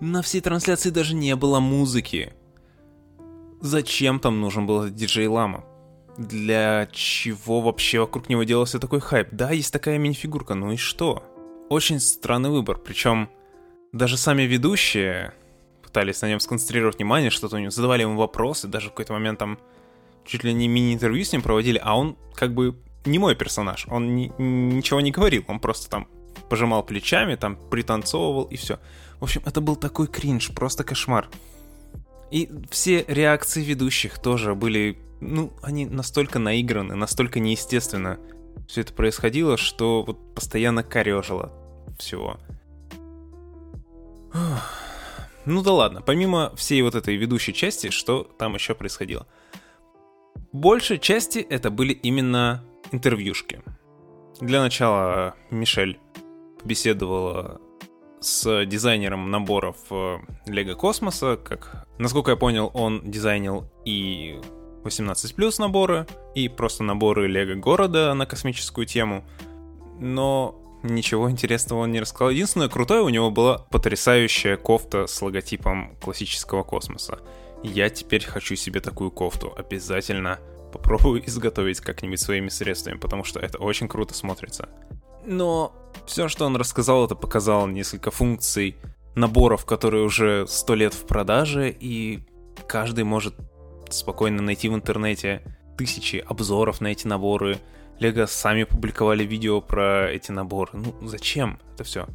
На 0.00 0.22
всей 0.22 0.40
трансляции 0.40 0.90
даже 0.90 1.14
не 1.14 1.36
было 1.36 1.60
музыки. 1.60 2.32
Зачем 3.60 4.20
там 4.20 4.40
нужен 4.40 4.66
был 4.66 4.88
диджей 4.88 5.26
Лама? 5.26 5.64
Для 6.18 6.88
чего 6.92 7.60
вообще 7.60 8.00
вокруг 8.00 8.28
него 8.28 8.44
делался 8.44 8.78
такой 8.78 9.00
хайп? 9.00 9.28
Да, 9.32 9.50
есть 9.50 9.72
такая 9.72 9.98
мини-фигурка, 9.98 10.54
ну 10.54 10.72
и 10.72 10.76
что? 10.76 11.24
Очень 11.70 11.98
странный 11.98 12.50
выбор, 12.50 12.78
причем 12.78 13.30
даже 13.92 14.16
сами 14.16 14.42
ведущие 14.42 15.32
пытались 15.82 16.20
на 16.22 16.28
нем 16.28 16.40
сконцентрировать 16.40 16.96
внимание, 16.96 17.30
что-то 17.30 17.56
у 17.56 17.58
него 17.58 17.70
задавали 17.70 18.02
ему 18.02 18.16
вопросы, 18.16 18.68
даже 18.68 18.88
в 18.88 18.90
какой-то 18.90 19.12
момент 19.12 19.38
там 19.38 19.58
чуть 20.24 20.44
ли 20.44 20.52
не 20.52 20.68
мини-интервью 20.68 21.24
с 21.24 21.32
ним 21.32 21.42
проводили, 21.42 21.80
а 21.82 21.96
он 21.96 22.16
как 22.34 22.54
бы 22.54 22.76
не 23.04 23.18
мой 23.18 23.34
персонаж, 23.34 23.86
он 23.88 24.14
ни, 24.16 24.32
ничего 24.38 25.00
не 25.00 25.10
говорил, 25.10 25.44
он 25.46 25.60
просто 25.60 25.90
там 25.90 26.08
пожимал 26.48 26.82
плечами, 26.82 27.36
там 27.36 27.56
пританцовывал 27.56 28.44
и 28.44 28.56
все. 28.56 28.78
В 29.20 29.24
общем, 29.24 29.42
это 29.44 29.60
был 29.60 29.76
такой 29.76 30.06
кринж, 30.06 30.50
просто 30.54 30.84
кошмар. 30.84 31.28
И 32.30 32.50
все 32.70 33.04
реакции 33.06 33.62
ведущих 33.62 34.18
тоже 34.18 34.54
были, 34.54 34.98
ну, 35.20 35.52
они 35.62 35.86
настолько 35.86 36.38
наиграны, 36.38 36.94
настолько 36.94 37.40
неестественно 37.40 38.18
все 38.66 38.80
это 38.80 38.92
происходило, 38.92 39.56
что 39.56 40.02
вот 40.02 40.34
постоянно 40.34 40.82
корежило 40.82 41.52
всего. 41.98 42.38
Ну 45.44 45.62
да 45.62 45.72
ладно, 45.72 46.00
помимо 46.00 46.54
всей 46.56 46.80
вот 46.82 46.94
этой 46.94 47.16
ведущей 47.16 47.52
части, 47.52 47.90
что 47.90 48.24
там 48.24 48.54
еще 48.54 48.74
происходило? 48.74 49.26
Большей 50.54 51.00
части 51.00 51.40
это 51.40 51.72
были 51.72 51.92
именно 51.92 52.62
интервьюшки. 52.92 53.60
Для 54.40 54.62
начала 54.62 55.34
Мишель 55.50 55.98
побеседовала 56.62 57.60
с 58.20 58.64
дизайнером 58.64 59.32
наборов 59.32 59.76
Лего 60.46 60.70
э, 60.70 60.74
Космоса, 60.76 61.36
как, 61.36 61.88
насколько 61.98 62.30
я 62.30 62.36
понял, 62.36 62.70
он 62.72 63.02
дизайнил 63.02 63.68
и 63.84 64.40
18 64.84 65.58
наборы, 65.58 66.06
и 66.36 66.48
просто 66.48 66.84
наборы 66.84 67.26
Лего 67.26 67.56
города 67.56 68.14
на 68.14 68.24
космическую 68.24 68.86
тему. 68.86 69.24
Но 69.98 70.62
ничего 70.84 71.28
интересного 71.28 71.80
он 71.80 71.90
не 71.90 71.98
рассказал. 71.98 72.30
Единственное 72.30 72.68
крутое 72.68 73.02
у 73.02 73.08
него 73.08 73.32
была 73.32 73.58
потрясающая 73.58 74.56
кофта 74.56 75.08
с 75.08 75.20
логотипом 75.20 75.96
классического 76.00 76.62
космоса. 76.62 77.18
Я 77.64 77.88
теперь 77.88 78.24
хочу 78.24 78.56
себе 78.56 78.80
такую 78.80 79.10
кофту. 79.10 79.52
Обязательно 79.56 80.38
попробую 80.72 81.26
изготовить 81.26 81.80
как-нибудь 81.80 82.20
своими 82.20 82.48
средствами, 82.48 82.98
потому 82.98 83.24
что 83.24 83.40
это 83.40 83.58
очень 83.58 83.88
круто 83.88 84.14
смотрится. 84.14 84.68
Но 85.24 85.72
все, 86.06 86.28
что 86.28 86.44
он 86.44 86.56
рассказал, 86.56 87.06
это 87.06 87.14
показал 87.14 87.66
несколько 87.66 88.10
функций 88.10 88.76
наборов, 89.14 89.64
которые 89.64 90.04
уже 90.04 90.46
сто 90.46 90.74
лет 90.74 90.92
в 90.92 91.06
продаже, 91.06 91.70
и 91.70 92.20
каждый 92.68 93.04
может 93.04 93.34
спокойно 93.88 94.42
найти 94.42 94.68
в 94.68 94.74
интернете 94.74 95.42
тысячи 95.78 96.16
обзоров 96.16 96.80
на 96.80 96.88
эти 96.88 97.06
наборы, 97.06 97.58
Лего 97.98 98.26
сами 98.26 98.64
публиковали 98.64 99.24
видео 99.24 99.60
про 99.60 100.10
эти 100.10 100.32
наборы. 100.32 100.72
Ну, 100.74 100.94
зачем 101.06 101.60
это 101.74 101.84
все? 101.84 102.06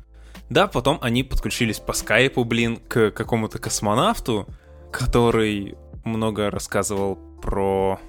Да, 0.49 0.67
потом 0.67 0.99
они 1.01 1.23
подключились 1.23 1.79
по 1.79 1.93
скайпу, 1.93 2.43
блин, 2.43 2.77
к 2.87 3.11
какому-то 3.11 3.59
космонавту, 3.59 4.47
который 4.91 5.77
много 6.03 6.49
рассказывал 6.49 7.15
про 7.41 7.99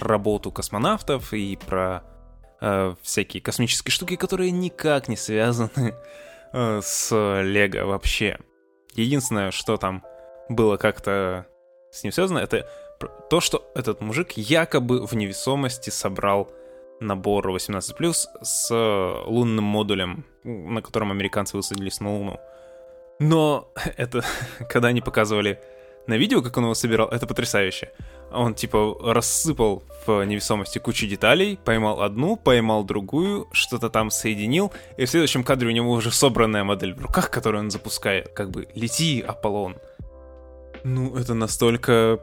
работу 0.00 0.50
космонавтов 0.50 1.32
и 1.32 1.56
про 1.56 2.02
э, 2.60 2.94
всякие 3.02 3.42
космические 3.42 3.92
штуки, 3.92 4.16
которые 4.16 4.50
никак 4.50 5.08
не 5.08 5.16
связаны 5.16 5.94
э, 6.52 6.80
с 6.82 7.14
Лего 7.42 7.86
вообще. 7.86 8.38
Единственное, 8.94 9.50
что 9.50 9.76
там 9.76 10.04
было 10.48 10.76
как-то 10.76 11.46
с 11.90 12.02
ним 12.02 12.12
связано, 12.12 12.38
это 12.38 12.68
то, 13.28 13.40
что 13.40 13.70
этот 13.74 14.00
мужик 14.00 14.32
якобы 14.32 15.06
в 15.06 15.14
невесомости 15.14 15.90
собрал 15.90 16.50
набор 17.00 17.50
18+, 17.50 18.14
с 18.42 18.70
лунным 19.26 19.64
модулем, 19.64 20.24
на 20.44 20.80
котором 20.82 21.10
американцы 21.10 21.56
высадились 21.56 22.00
на 22.00 22.16
Луну. 22.16 22.40
Но 23.18 23.72
это, 23.96 24.24
когда 24.68 24.88
они 24.88 25.00
показывали 25.00 25.60
на 26.06 26.16
видео, 26.16 26.42
как 26.42 26.56
он 26.56 26.64
его 26.64 26.74
собирал, 26.74 27.08
это 27.08 27.26
потрясающе. 27.26 27.92
Он, 28.32 28.54
типа, 28.54 28.96
рассыпал 29.02 29.84
в 30.06 30.24
невесомости 30.24 30.78
кучу 30.78 31.06
деталей, 31.06 31.58
поймал 31.64 32.02
одну, 32.02 32.36
поймал 32.36 32.84
другую, 32.84 33.48
что-то 33.52 33.88
там 33.88 34.10
соединил, 34.10 34.72
и 34.96 35.04
в 35.04 35.10
следующем 35.10 35.44
кадре 35.44 35.68
у 35.68 35.72
него 35.72 35.92
уже 35.92 36.10
собранная 36.10 36.64
модель 36.64 36.94
в 36.94 37.00
руках, 37.00 37.30
которую 37.30 37.64
он 37.64 37.70
запускает. 37.70 38.28
Как 38.34 38.50
бы, 38.50 38.68
лети, 38.74 39.20
Аполлон. 39.26 39.76
Ну, 40.84 41.16
это 41.16 41.34
настолько 41.34 42.18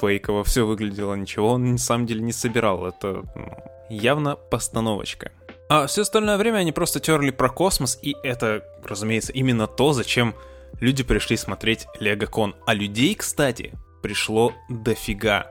фейково 0.00 0.44
все 0.44 0.66
выглядело, 0.66 1.14
ничего 1.14 1.52
он 1.52 1.72
на 1.72 1.78
самом 1.78 2.06
деле 2.06 2.20
не 2.20 2.32
собирал. 2.32 2.86
Это 2.86 3.22
ну, 3.34 3.56
явно 3.88 4.36
постановочка. 4.36 5.32
А 5.68 5.86
все 5.86 6.02
остальное 6.02 6.36
время 6.36 6.58
они 6.58 6.70
просто 6.70 7.00
терли 7.00 7.30
про 7.30 7.48
космос, 7.48 7.98
и 8.00 8.14
это, 8.22 8.62
разумеется, 8.84 9.32
именно 9.32 9.66
то, 9.66 9.92
зачем 9.92 10.36
люди 10.80 11.02
пришли 11.02 11.36
смотреть 11.36 11.86
Легокон. 12.00 12.54
А 12.66 12.74
людей, 12.74 13.14
кстати, 13.14 13.72
пришло 14.02 14.52
дофига. 14.68 15.50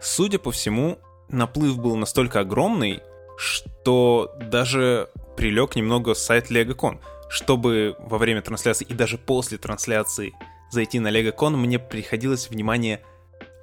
Судя 0.00 0.38
по 0.38 0.50
всему, 0.50 0.98
наплыв 1.28 1.78
был 1.78 1.96
настолько 1.96 2.40
огромный, 2.40 3.00
что 3.36 4.34
даже 4.40 5.08
прилег 5.36 5.76
немного 5.76 6.14
сайт 6.14 6.50
Легокон. 6.50 7.00
Чтобы 7.28 7.96
во 7.98 8.18
время 8.18 8.40
трансляции 8.40 8.86
и 8.88 8.94
даже 8.94 9.18
после 9.18 9.58
трансляции 9.58 10.32
зайти 10.70 10.98
на 10.98 11.08
Легокон, 11.08 11.58
мне 11.58 11.78
приходилось, 11.78 12.48
внимание, 12.48 13.02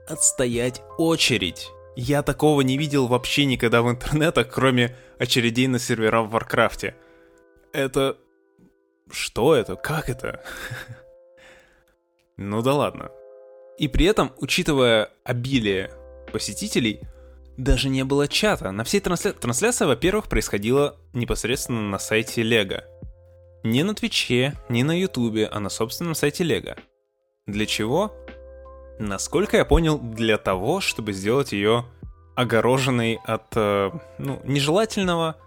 отстоять 0.08 0.82
очередь. 0.98 1.70
Я 1.96 2.22
такого 2.22 2.62
не 2.62 2.78
видел 2.78 3.08
вообще 3.08 3.46
никогда 3.46 3.82
в 3.82 3.90
интернетах, 3.90 4.50
кроме 4.52 4.96
очередей 5.18 5.68
на 5.68 5.80
сервера 5.80 6.22
в 6.22 6.30
Варкрафте. 6.30 6.96
Это... 7.74 8.18
Что 9.12 9.56
это? 9.56 9.76
Как 9.76 10.10
это? 10.10 10.44
ну 12.38 12.62
да 12.62 12.74
ладно. 12.74 13.12
И 13.78 13.88
при 13.88 14.06
этом, 14.06 14.32
учитывая 14.38 15.10
обилие 15.24 15.92
посетителей, 16.32 17.02
даже 17.58 17.90
не 17.90 18.04
было 18.04 18.28
чата. 18.28 18.72
На 18.72 18.84
всей 18.84 19.00
трансля... 19.00 19.34
трансляция, 19.34 19.88
во-первых, 19.88 20.28
происходила 20.28 20.98
непосредственно 21.14 21.82
на 21.82 22.00
сайте 22.00 22.44
Лего. 22.44 22.84
Не 23.64 23.84
на 23.84 23.94
Твиче, 23.96 24.54
не 24.70 24.84
на 24.84 24.98
Ютубе, 24.98 25.48
а 25.48 25.60
на 25.60 25.70
собственном 25.70 26.16
сайте 26.16 26.44
Лего. 26.44 26.76
Для 27.48 27.66
чего? 27.66 28.14
Насколько 29.00 29.58
я 29.58 29.66
понял, 29.66 30.00
для 30.00 30.38
того, 30.38 30.82
чтобы 30.82 31.14
сделать 31.14 31.52
ее 31.52 31.86
огороженной 32.36 33.20
от 33.24 33.56
э, 33.56 33.92
ну, 34.18 34.42
нежелательного 34.44 35.38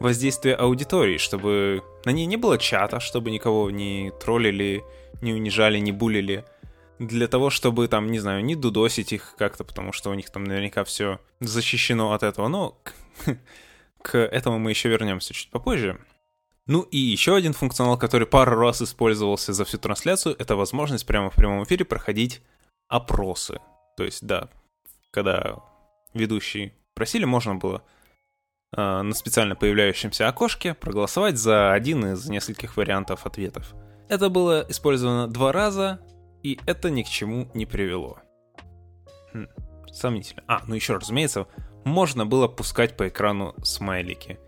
воздействия 0.00 0.54
аудитории, 0.54 1.18
чтобы 1.18 1.82
на 2.04 2.10
ней 2.10 2.26
не 2.26 2.36
было 2.36 2.58
чата, 2.58 3.00
чтобы 3.00 3.30
никого 3.30 3.70
не 3.70 4.12
троллили, 4.20 4.84
не 5.20 5.32
унижали, 5.32 5.78
не 5.78 5.92
булили. 5.92 6.44
Для 6.98 7.28
того, 7.28 7.50
чтобы 7.50 7.88
там, 7.88 8.10
не 8.10 8.18
знаю, 8.18 8.44
не 8.44 8.56
дудосить 8.56 9.12
их 9.12 9.34
как-то, 9.36 9.64
потому 9.64 9.92
что 9.92 10.10
у 10.10 10.14
них 10.14 10.30
там 10.30 10.44
наверняка 10.44 10.84
все 10.84 11.20
защищено 11.40 12.12
от 12.12 12.22
этого. 12.22 12.48
Но 12.48 12.78
к, 12.82 12.94
к 14.02 14.18
этому 14.18 14.58
мы 14.58 14.70
еще 14.70 14.88
вернемся 14.88 15.34
чуть 15.34 15.50
попозже. 15.50 15.98
Ну 16.66 16.82
и 16.82 16.96
еще 16.96 17.36
один 17.36 17.52
функционал, 17.52 17.96
который 17.96 18.26
пару 18.26 18.58
раз 18.58 18.82
использовался 18.82 19.52
за 19.52 19.64
всю 19.64 19.78
трансляцию, 19.78 20.34
это 20.38 20.56
возможность 20.56 21.06
прямо 21.06 21.30
в 21.30 21.34
прямом 21.34 21.62
эфире 21.64 21.84
проходить 21.84 22.42
опросы. 22.88 23.60
То 23.96 24.04
есть, 24.04 24.26
да, 24.26 24.48
когда 25.12 25.62
ведущие 26.12 26.72
просили, 26.94 27.24
можно 27.24 27.54
было 27.54 27.82
на 28.72 29.12
специально 29.14 29.54
появляющемся 29.54 30.28
окошке 30.28 30.74
проголосовать 30.74 31.38
за 31.38 31.72
один 31.72 32.12
из 32.12 32.28
нескольких 32.28 32.76
вариантов 32.76 33.26
ответов. 33.26 33.74
Это 34.08 34.28
было 34.28 34.64
использовано 34.68 35.28
два 35.28 35.52
раза, 35.52 36.00
и 36.42 36.60
это 36.66 36.90
ни 36.90 37.02
к 37.02 37.08
чему 37.08 37.48
не 37.54 37.66
привело. 37.66 38.18
Хм, 39.32 39.48
сомнительно. 39.92 40.42
А, 40.46 40.62
ну 40.66 40.74
еще, 40.74 40.96
разумеется, 40.96 41.46
можно 41.84 42.26
было 42.26 42.48
пускать 42.48 42.96
по 42.96 43.08
экрану 43.08 43.54
смайлики. 43.62 44.38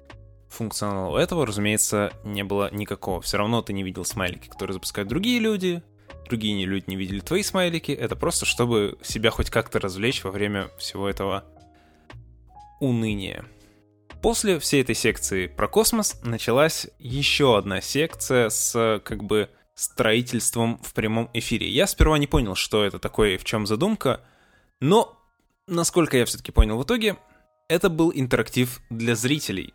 Функционала 0.48 1.18
этого, 1.18 1.46
разумеется, 1.46 2.12
не 2.24 2.42
было 2.42 2.72
никакого. 2.72 3.20
Все 3.20 3.36
равно 3.36 3.62
ты 3.62 3.72
не 3.72 3.82
видел 3.82 4.04
смайлики, 4.04 4.48
которые 4.48 4.74
запускают 4.74 5.08
другие 5.08 5.40
люди, 5.40 5.82
другие 6.28 6.64
люди 6.64 6.84
не 6.86 6.96
видели 6.96 7.20
твои 7.20 7.42
смайлики, 7.42 7.92
это 7.92 8.16
просто 8.16 8.46
чтобы 8.46 8.98
себя 9.02 9.30
хоть 9.30 9.50
как-то 9.50 9.78
развлечь 9.78 10.24
во 10.24 10.30
время 10.30 10.68
всего 10.78 11.08
этого 11.08 11.44
уныние. 12.80 13.44
После 14.22 14.58
всей 14.58 14.82
этой 14.82 14.96
секции 14.96 15.46
про 15.46 15.68
космос 15.68 16.20
началась 16.24 16.88
еще 16.98 17.56
одна 17.56 17.80
секция 17.80 18.48
с 18.48 19.00
как 19.04 19.22
бы 19.22 19.48
строительством 19.74 20.80
в 20.82 20.92
прямом 20.92 21.30
эфире. 21.34 21.68
Я 21.68 21.86
сперва 21.86 22.18
не 22.18 22.26
понял, 22.26 22.56
что 22.56 22.84
это 22.84 22.98
такое 22.98 23.34
и 23.34 23.36
в 23.36 23.44
чем 23.44 23.64
задумка, 23.64 24.20
но, 24.80 25.16
насколько 25.68 26.16
я 26.16 26.24
все-таки 26.24 26.50
понял 26.50 26.78
в 26.78 26.82
итоге, 26.82 27.16
это 27.68 27.88
был 27.88 28.10
интерактив 28.12 28.80
для 28.90 29.14
зрителей. 29.14 29.72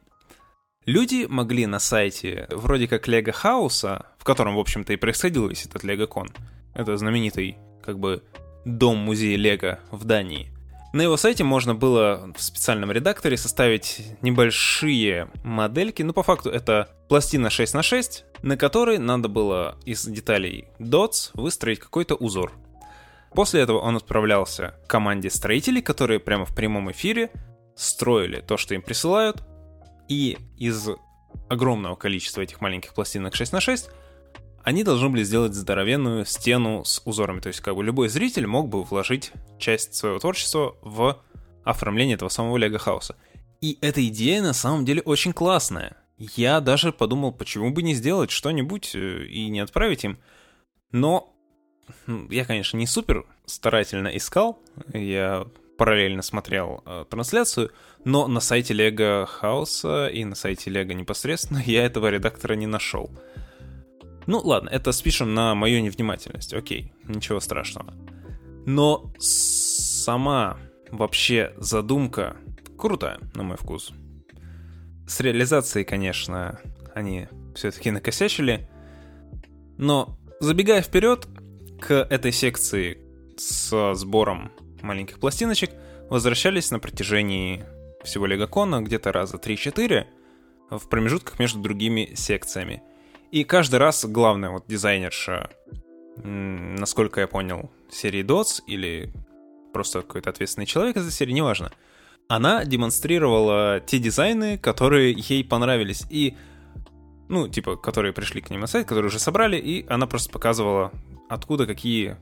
Люди 0.85 1.25
могли 1.29 1.65
на 1.65 1.79
сайте 1.79 2.47
вроде 2.51 2.89
как 2.89 3.07
Лего 3.07 3.31
Хауса, 3.31 4.07
в 4.17 4.25
котором, 4.25 4.55
в 4.55 4.59
общем-то, 4.59 4.91
и 4.91 4.97
происходил 4.97 5.47
весь 5.47 5.65
этот 5.65 5.85
Лего-кон, 5.85 6.29
это 6.73 6.97
знаменитый, 6.97 7.57
как 7.81 7.97
бы, 7.97 8.23
дом-музей 8.65 9.37
Лего 9.37 9.79
в 9.91 10.03
Дании, 10.03 10.52
на 10.93 11.01
его 11.01 11.17
сайте 11.17 11.43
можно 11.43 11.73
было 11.73 12.31
в 12.37 12.41
специальном 12.41 12.91
редакторе 12.91 13.35
составить 13.35 14.01
небольшие 14.21 15.27
модельки, 15.43 16.03
ну 16.03 16.13
по 16.13 16.21
факту 16.21 16.51
это 16.51 16.89
пластина 17.09 17.49
6 17.49 17.73
на 17.73 17.81
6, 17.81 18.25
на 18.43 18.57
которой 18.57 18.99
надо 18.99 19.27
было 19.27 19.75
из 19.85 20.05
деталей 20.05 20.67
DOTS 20.79 21.31
выстроить 21.33 21.79
какой-то 21.79 22.13
узор. 22.13 22.53
После 23.33 23.61
этого 23.61 23.79
он 23.79 23.95
отправлялся 23.95 24.75
к 24.85 24.87
команде 24.87 25.31
строителей, 25.31 25.81
которые 25.81 26.19
прямо 26.19 26.45
в 26.45 26.53
прямом 26.53 26.91
эфире 26.91 27.31
строили 27.75 28.41
то, 28.41 28.57
что 28.57 28.75
им 28.75 28.83
присылают, 28.83 29.43
и 30.07 30.37
из 30.59 30.89
огромного 31.49 31.95
количества 31.95 32.41
этих 32.41 32.61
маленьких 32.61 32.93
пластинок 32.93 33.33
6 33.33 33.53
на 33.53 33.61
6 33.61 33.89
они 34.63 34.83
должны 34.83 35.09
были 35.09 35.23
сделать 35.23 35.53
здоровенную 35.53 36.25
стену 36.25 36.83
с 36.85 37.01
узорами. 37.05 37.41
То 37.41 37.47
есть 37.47 37.59
как 37.59 37.75
бы 37.75 37.83
любой 37.83 38.09
зритель 38.09 38.47
мог 38.47 38.69
бы 38.69 38.83
вложить 38.83 39.31
часть 39.59 39.93
своего 39.93 40.19
творчества 40.19 40.75
в 40.81 41.21
оформление 41.63 42.15
этого 42.15 42.29
самого 42.29 42.57
Лего 42.57 42.79
Хауса. 42.79 43.15
И 43.61 43.77
эта 43.81 44.05
идея 44.07 44.41
на 44.41 44.53
самом 44.53 44.85
деле 44.85 45.01
очень 45.01 45.33
классная. 45.33 45.97
Я 46.17 46.61
даже 46.61 46.91
подумал, 46.91 47.31
почему 47.31 47.71
бы 47.71 47.81
не 47.81 47.93
сделать 47.93 48.31
что-нибудь 48.31 48.91
э, 48.95 49.25
и 49.25 49.47
не 49.49 49.59
отправить 49.59 50.03
им. 50.03 50.19
Но 50.91 51.33
я, 52.29 52.45
конечно, 52.45 52.77
не 52.77 52.87
супер 52.87 53.25
старательно 53.45 54.09
искал. 54.09 54.59
Я 54.93 55.47
параллельно 55.77 56.21
смотрел 56.21 56.83
э, 56.85 57.05
трансляцию, 57.09 57.71
но 58.05 58.27
на 58.27 58.39
сайте 58.39 58.73
Лего 58.73 59.25
Хауса 59.25 60.07
и 60.07 60.23
на 60.23 60.35
сайте 60.35 60.69
Лего 60.69 60.91
непосредственно 60.91 61.57
я 61.65 61.85
этого 61.85 62.09
редактора 62.09 62.53
не 62.53 62.67
нашел. 62.67 63.09
Ну 64.25 64.39
ладно, 64.39 64.69
это 64.69 64.91
спишем 64.91 65.33
на 65.33 65.55
мою 65.55 65.81
невнимательность, 65.81 66.53
окей, 66.53 66.93
ничего 67.03 67.39
страшного. 67.39 67.93
Но 68.65 69.13
сама 69.19 70.57
вообще 70.91 71.53
задумка 71.57 72.37
крутая, 72.77 73.19
на 73.33 73.43
мой 73.43 73.57
вкус. 73.57 73.91
С 75.07 75.19
реализацией, 75.19 75.85
конечно, 75.85 76.59
они 76.93 77.27
все-таки 77.55 77.91
накосячили. 77.91 78.69
Но 79.77 80.17
забегая 80.39 80.81
вперед, 80.81 81.27
к 81.81 81.93
этой 81.93 82.31
секции 82.31 82.99
с 83.37 83.93
сбором 83.95 84.51
маленьких 84.81 85.19
пластиночек 85.19 85.71
возвращались 86.09 86.71
на 86.71 86.79
протяжении 86.79 87.63
всего 88.03 88.25
Легокона 88.25 88.81
где-то 88.81 89.11
раза 89.11 89.37
3-4 89.37 90.05
в 90.69 90.89
промежутках 90.89 91.39
между 91.39 91.59
другими 91.59 92.13
секциями. 92.15 92.83
И 93.33 93.45
каждый 93.45 93.77
раз 93.77 94.05
главная 94.05 94.51
вот 94.51 94.65
дизайнерша, 94.67 95.49
насколько 96.17 97.19
я 97.19 97.25
понял, 97.25 97.71
серии 97.89 98.23
DOTS 98.23 98.61
или 98.67 99.11
просто 99.73 100.03
какой-то 100.03 100.29
ответственный 100.29 100.67
человек 100.67 100.97
из 100.97 101.07
этой 101.07 101.15
серии, 101.15 101.31
неважно, 101.31 101.71
она 102.27 102.63
демонстрировала 102.63 103.79
те 103.79 103.97
дизайны, 103.97 104.59
которые 104.59 105.13
ей 105.17 105.43
понравились. 105.43 106.03
И, 106.11 106.37
ну, 107.27 107.47
типа, 107.47 107.75
которые 107.75 108.13
пришли 108.13 108.39
к 108.39 108.51
ним 108.51 108.59
на 108.59 108.67
сайт, 108.67 108.87
которые 108.87 109.07
уже 109.07 109.17
собрали, 109.17 109.57
и 109.57 109.83
она 109.87 110.05
просто 110.05 110.29
показывала, 110.29 110.91
откуда 111.27 111.65
какие 111.65 112.17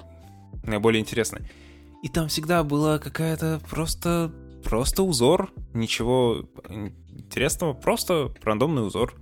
наиболее 0.63 1.01
интересные. 1.01 1.51
И 2.03 2.07
там 2.07 2.29
всегда 2.29 2.63
была 2.63 2.99
какая-то 2.99 3.59
просто, 3.69 4.31
просто 4.63 5.03
узор, 5.03 5.51
ничего 5.73 6.47
интересного, 6.69 7.73
просто 7.73 8.33
рандомный 8.43 8.87
узор. 8.87 9.13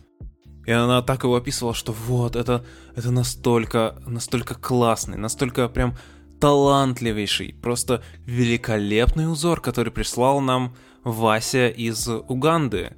И 0.69 0.71
она 0.71 1.01
так 1.01 1.23
его 1.23 1.35
описывала, 1.35 1.73
что 1.73 1.93
вот, 1.93 2.35
это, 2.35 2.63
это 2.95 3.09
настолько, 3.09 3.95
настолько 4.05 4.53
классный, 4.53 5.17
настолько 5.17 5.67
прям 5.67 5.97
талантливейший, 6.39 7.55
просто 7.59 8.03
великолепный 8.27 9.31
узор, 9.31 9.61
который 9.61 9.91
прислал 9.91 10.41
нам 10.41 10.75
Вася 11.03 11.69
из 11.69 12.07
Уганды. 12.07 12.95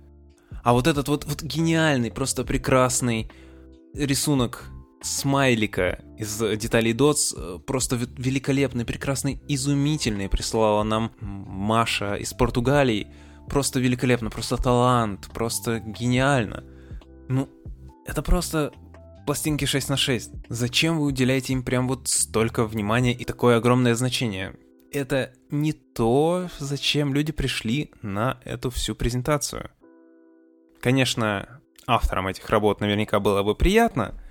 А 0.66 0.74
вот 0.74 0.86
этот 0.86 1.08
вот, 1.08 1.24
вот 1.24 1.44
гениальный, 1.44 2.12
просто 2.12 2.44
прекрасный 2.44 3.32
рисунок 3.94 4.66
смайлика 5.02 6.04
из 6.18 6.40
деталей 6.58 6.92
Dots, 6.92 7.34
э, 7.38 7.60
просто 7.60 7.96
великолепный, 7.96 8.84
прекрасный, 8.84 9.42
изумительный 9.48 10.28
прислала 10.28 10.84
нам 10.84 11.14
Маша 11.22 12.16
из 12.16 12.34
Португалии. 12.34 13.08
Просто 13.48 13.80
великолепно, 13.80 14.30
просто 14.30 14.58
талант, 14.58 15.30
просто 15.34 15.80
гениально. 15.80 16.66
Ну, 17.32 17.48
это 18.06 18.22
просто 18.22 18.74
пластинки 19.26 19.64
6 19.64 19.88
на 19.88 19.96
6. 19.96 20.32
Зачем 20.50 21.00
вы 21.00 21.06
уделяете 21.06 21.54
им 21.54 21.64
прям 21.64 21.88
вот 21.88 22.10
столько 22.10 22.66
внимания 22.66 23.14
и 23.14 23.24
такое 23.24 23.56
огромное 23.56 23.96
значение? 23.96 24.54
Это 24.92 25.32
не 25.50 25.72
то, 25.72 26.50
зачем 26.60 27.14
люди 27.14 27.32
пришли 27.32 27.92
на 28.02 28.38
эту 28.44 28.70
всю 28.70 28.96
презентацию. 28.96 29.70
Конечно, 30.82 31.62
авторам 31.88 32.28
этих 32.28 32.50
работ 32.50 32.82
наверняка 32.82 33.22
было 33.22 33.44
бы 33.44 33.56
приятно, 33.56 34.22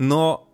но, 0.00 0.48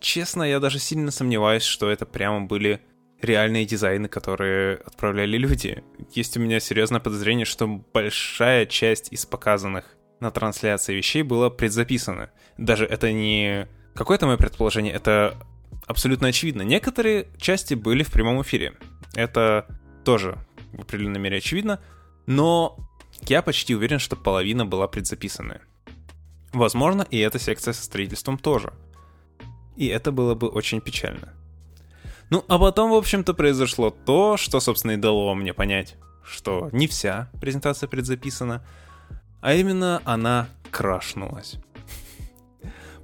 честно, 0.00 0.42
я 0.42 0.58
даже 0.58 0.78
сильно 0.78 1.10
сомневаюсь, 1.10 1.64
что 1.64 1.90
это 1.90 2.06
прямо 2.06 2.46
были 2.46 2.80
реальные 3.20 3.66
дизайны, 3.66 4.08
которые 4.08 4.76
отправляли 4.76 5.36
люди. 5.36 5.84
Есть 6.14 6.38
у 6.38 6.40
меня 6.40 6.60
серьезное 6.60 7.00
подозрение, 7.00 7.44
что 7.44 7.66
большая 7.66 8.64
часть 8.64 9.12
из 9.12 9.26
показанных 9.26 9.98
на 10.20 10.30
трансляции 10.30 10.94
вещей 10.94 11.22
было 11.22 11.50
предзаписано. 11.50 12.30
Даже 12.58 12.84
это 12.84 13.12
не 13.12 13.66
какое-то 13.94 14.26
мое 14.26 14.36
предположение, 14.36 14.92
это 14.92 15.36
абсолютно 15.86 16.28
очевидно. 16.28 16.62
Некоторые 16.62 17.28
части 17.38 17.74
были 17.74 18.02
в 18.02 18.12
прямом 18.12 18.42
эфире. 18.42 18.74
Это 19.14 19.66
тоже 20.04 20.38
в 20.72 20.82
определенной 20.82 21.20
мере 21.20 21.38
очевидно, 21.38 21.80
но 22.26 22.76
я 23.22 23.42
почти 23.42 23.74
уверен, 23.74 23.98
что 23.98 24.16
половина 24.16 24.64
была 24.64 24.86
предзаписанная. 24.88 25.62
Возможно, 26.52 27.06
и 27.10 27.18
эта 27.18 27.38
секция 27.38 27.72
со 27.72 27.82
строительством 27.82 28.38
тоже. 28.38 28.72
И 29.76 29.86
это 29.86 30.12
было 30.12 30.34
бы 30.34 30.48
очень 30.48 30.80
печально. 30.80 31.34
Ну, 32.28 32.44
а 32.48 32.58
потом, 32.58 32.90
в 32.90 32.94
общем-то, 32.94 33.34
произошло 33.34 33.90
то, 33.90 34.36
что, 34.36 34.60
собственно, 34.60 34.92
и 34.92 34.96
дало 34.96 35.34
мне 35.34 35.52
понять, 35.52 35.96
что 36.24 36.68
не 36.72 36.86
вся 36.86 37.30
презентация 37.40 37.88
предзаписана, 37.88 38.64
а 39.40 39.54
именно 39.54 40.02
она 40.04 40.48
крашнулась. 40.70 41.56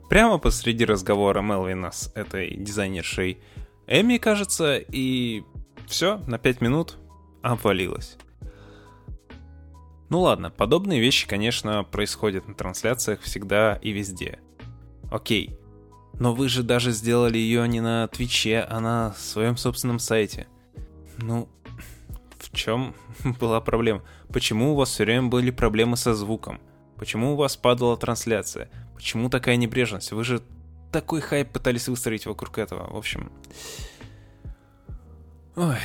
Прямо 0.09 0.38
посреди 0.38 0.85
разговора 0.85 1.42
Мелвина 1.42 1.90
с 1.90 2.12
этой 2.14 2.57
дизайнершей 2.57 3.40
Эми, 3.88 4.18
кажется, 4.18 4.79
и 4.79 5.44
все, 5.87 6.18
на 6.27 6.38
5 6.38 6.61
минут 6.61 6.96
обвалилась. 7.42 8.16
Ну 10.09 10.20
ладно, 10.20 10.51
подобные 10.51 11.01
вещи, 11.01 11.27
конечно, 11.27 11.85
происходят 11.85 12.46
на 12.49 12.55
трансляциях 12.55 13.20
всегда 13.20 13.77
и 13.77 13.90
везде. 13.90 14.38
Окей. 15.11 15.59
Но 16.18 16.35
вы 16.35 16.49
же 16.49 16.62
даже 16.62 16.92
сделали 16.92 17.38
ее 17.38 17.66
не 17.68 17.81
на 17.81 18.09
Твиче, 18.09 18.61
а 18.61 18.81
на 18.81 19.12
своем 19.14 19.57
собственном 19.57 19.99
сайте. 19.99 20.46
Ну, 21.18 21.49
чем 22.57 22.95
была 23.40 23.61
проблема? 23.61 24.03
Почему 24.33 24.73
у 24.73 24.75
вас 24.75 24.90
все 24.90 25.05
время 25.05 25.29
были 25.29 25.51
проблемы 25.51 25.97
со 25.97 26.14
звуком? 26.14 26.61
Почему 26.97 27.35
у 27.35 27.37
вас 27.37 27.57
падала 27.57 27.97
трансляция? 27.97 28.71
Почему 28.95 29.29
такая 29.31 29.57
небрежность? 29.57 30.12
Вы 30.12 30.25
же 30.25 30.42
такой 30.90 31.21
хайп 31.21 31.53
пытались 31.53 31.88
выстроить 31.88 32.27
вокруг 32.27 32.59
этого. 32.59 32.92
В 32.92 32.97
общем... 32.97 33.31
Ой. 35.57 35.79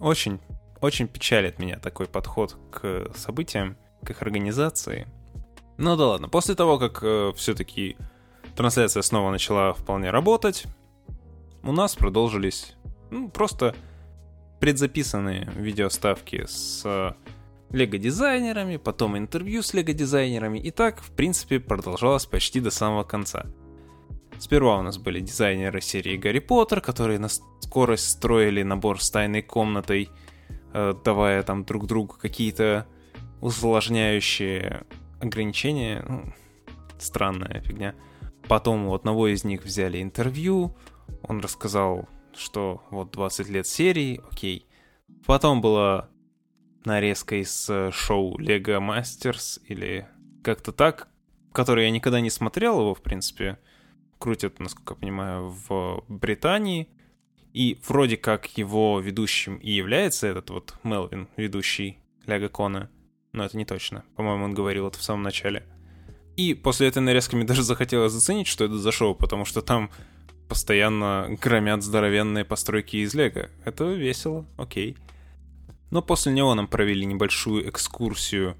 Очень, 0.00 0.40
очень 0.80 1.08
печалит 1.08 1.58
меня 1.58 1.78
такой 1.78 2.06
подход 2.06 2.56
к 2.70 3.10
событиям, 3.14 3.76
к 4.04 4.10
их 4.10 4.22
организации. 4.22 5.06
Ну 5.76 5.96
да 5.96 6.08
ладно, 6.08 6.28
после 6.28 6.54
того, 6.54 6.78
как 6.78 7.00
э, 7.02 7.32
все-таки 7.36 7.96
трансляция 8.54 9.02
снова 9.02 9.30
начала 9.30 9.72
вполне 9.72 10.10
работать, 10.10 10.64
у 11.62 11.72
нас 11.72 11.96
продолжились 11.96 12.74
ну, 13.10 13.28
просто 13.28 13.74
предзаписанные 14.64 15.46
видеоставки 15.56 16.46
с 16.46 17.14
лего-дизайнерами, 17.70 18.78
потом 18.78 19.18
интервью 19.18 19.62
с 19.62 19.74
лего-дизайнерами, 19.74 20.58
и 20.58 20.70
так, 20.70 21.02
в 21.02 21.10
принципе, 21.10 21.60
продолжалось 21.60 22.24
почти 22.24 22.60
до 22.60 22.70
самого 22.70 23.04
конца. 23.04 23.44
Сперва 24.38 24.78
у 24.78 24.82
нас 24.82 24.96
были 24.96 25.20
дизайнеры 25.20 25.82
серии 25.82 26.16
Гарри 26.16 26.38
Поттер, 26.38 26.80
которые 26.80 27.18
на 27.18 27.28
скорость 27.28 28.08
строили 28.08 28.62
набор 28.62 29.02
с 29.02 29.10
тайной 29.10 29.42
комнатой 29.42 30.08
э, 30.72 30.94
давая 31.04 31.42
там 31.42 31.66
друг 31.66 31.86
другу 31.86 32.14
какие-то 32.18 32.86
усложняющие 33.42 34.84
ограничения. 35.20 36.06
Ну, 36.08 36.32
странная 36.98 37.60
фигня. 37.60 37.94
Потом 38.48 38.86
у 38.86 38.94
одного 38.94 39.28
из 39.28 39.44
них 39.44 39.62
взяли 39.62 40.00
интервью, 40.00 40.74
он 41.22 41.40
рассказал, 41.40 42.08
что 42.36 42.82
вот 42.90 43.10
20 43.10 43.48
лет 43.48 43.66
серии, 43.66 44.20
окей. 44.30 44.66
Потом 45.26 45.60
была 45.60 46.08
нарезка 46.84 47.40
из 47.40 47.68
э, 47.70 47.90
шоу 47.92 48.38
Lego 48.38 48.78
Masters 48.78 49.60
или 49.66 50.06
как-то 50.42 50.72
так, 50.72 51.08
который 51.52 51.84
я 51.84 51.90
никогда 51.90 52.20
не 52.20 52.30
смотрел 52.30 52.80
его, 52.80 52.94
в 52.94 53.02
принципе. 53.02 53.58
Крутят, 54.18 54.58
насколько 54.60 54.94
я 54.94 55.00
понимаю, 55.00 55.54
в 55.68 56.04
Британии. 56.08 56.88
И 57.52 57.78
вроде 57.86 58.16
как 58.16 58.46
его 58.58 58.98
ведущим 58.98 59.56
и 59.58 59.70
является 59.70 60.26
этот 60.26 60.50
вот 60.50 60.74
Мелвин, 60.82 61.28
ведущий 61.36 61.98
Лего 62.26 62.48
Кона. 62.48 62.90
Но 63.32 63.44
это 63.44 63.56
не 63.56 63.64
точно. 63.64 64.04
По-моему, 64.16 64.44
он 64.44 64.54
говорил 64.54 64.88
это 64.88 64.98
в 64.98 65.02
самом 65.02 65.22
начале. 65.22 65.64
И 66.36 66.54
после 66.54 66.88
этой 66.88 66.98
нарезки 67.00 67.36
мне 67.36 67.44
даже 67.44 67.62
захотелось 67.62 68.12
заценить, 68.12 68.48
что 68.48 68.64
это 68.64 68.76
за 68.76 68.90
шоу, 68.90 69.14
потому 69.14 69.44
что 69.44 69.62
там 69.62 69.90
постоянно 70.48 71.36
громят 71.40 71.82
здоровенные 71.82 72.44
постройки 72.44 72.96
из 72.96 73.14
Лего. 73.14 73.48
Это 73.64 73.84
весело, 73.92 74.46
окей. 74.56 74.96
Но 75.90 76.02
после 76.02 76.32
него 76.32 76.54
нам 76.54 76.66
провели 76.66 77.06
небольшую 77.06 77.68
экскурсию 77.68 78.56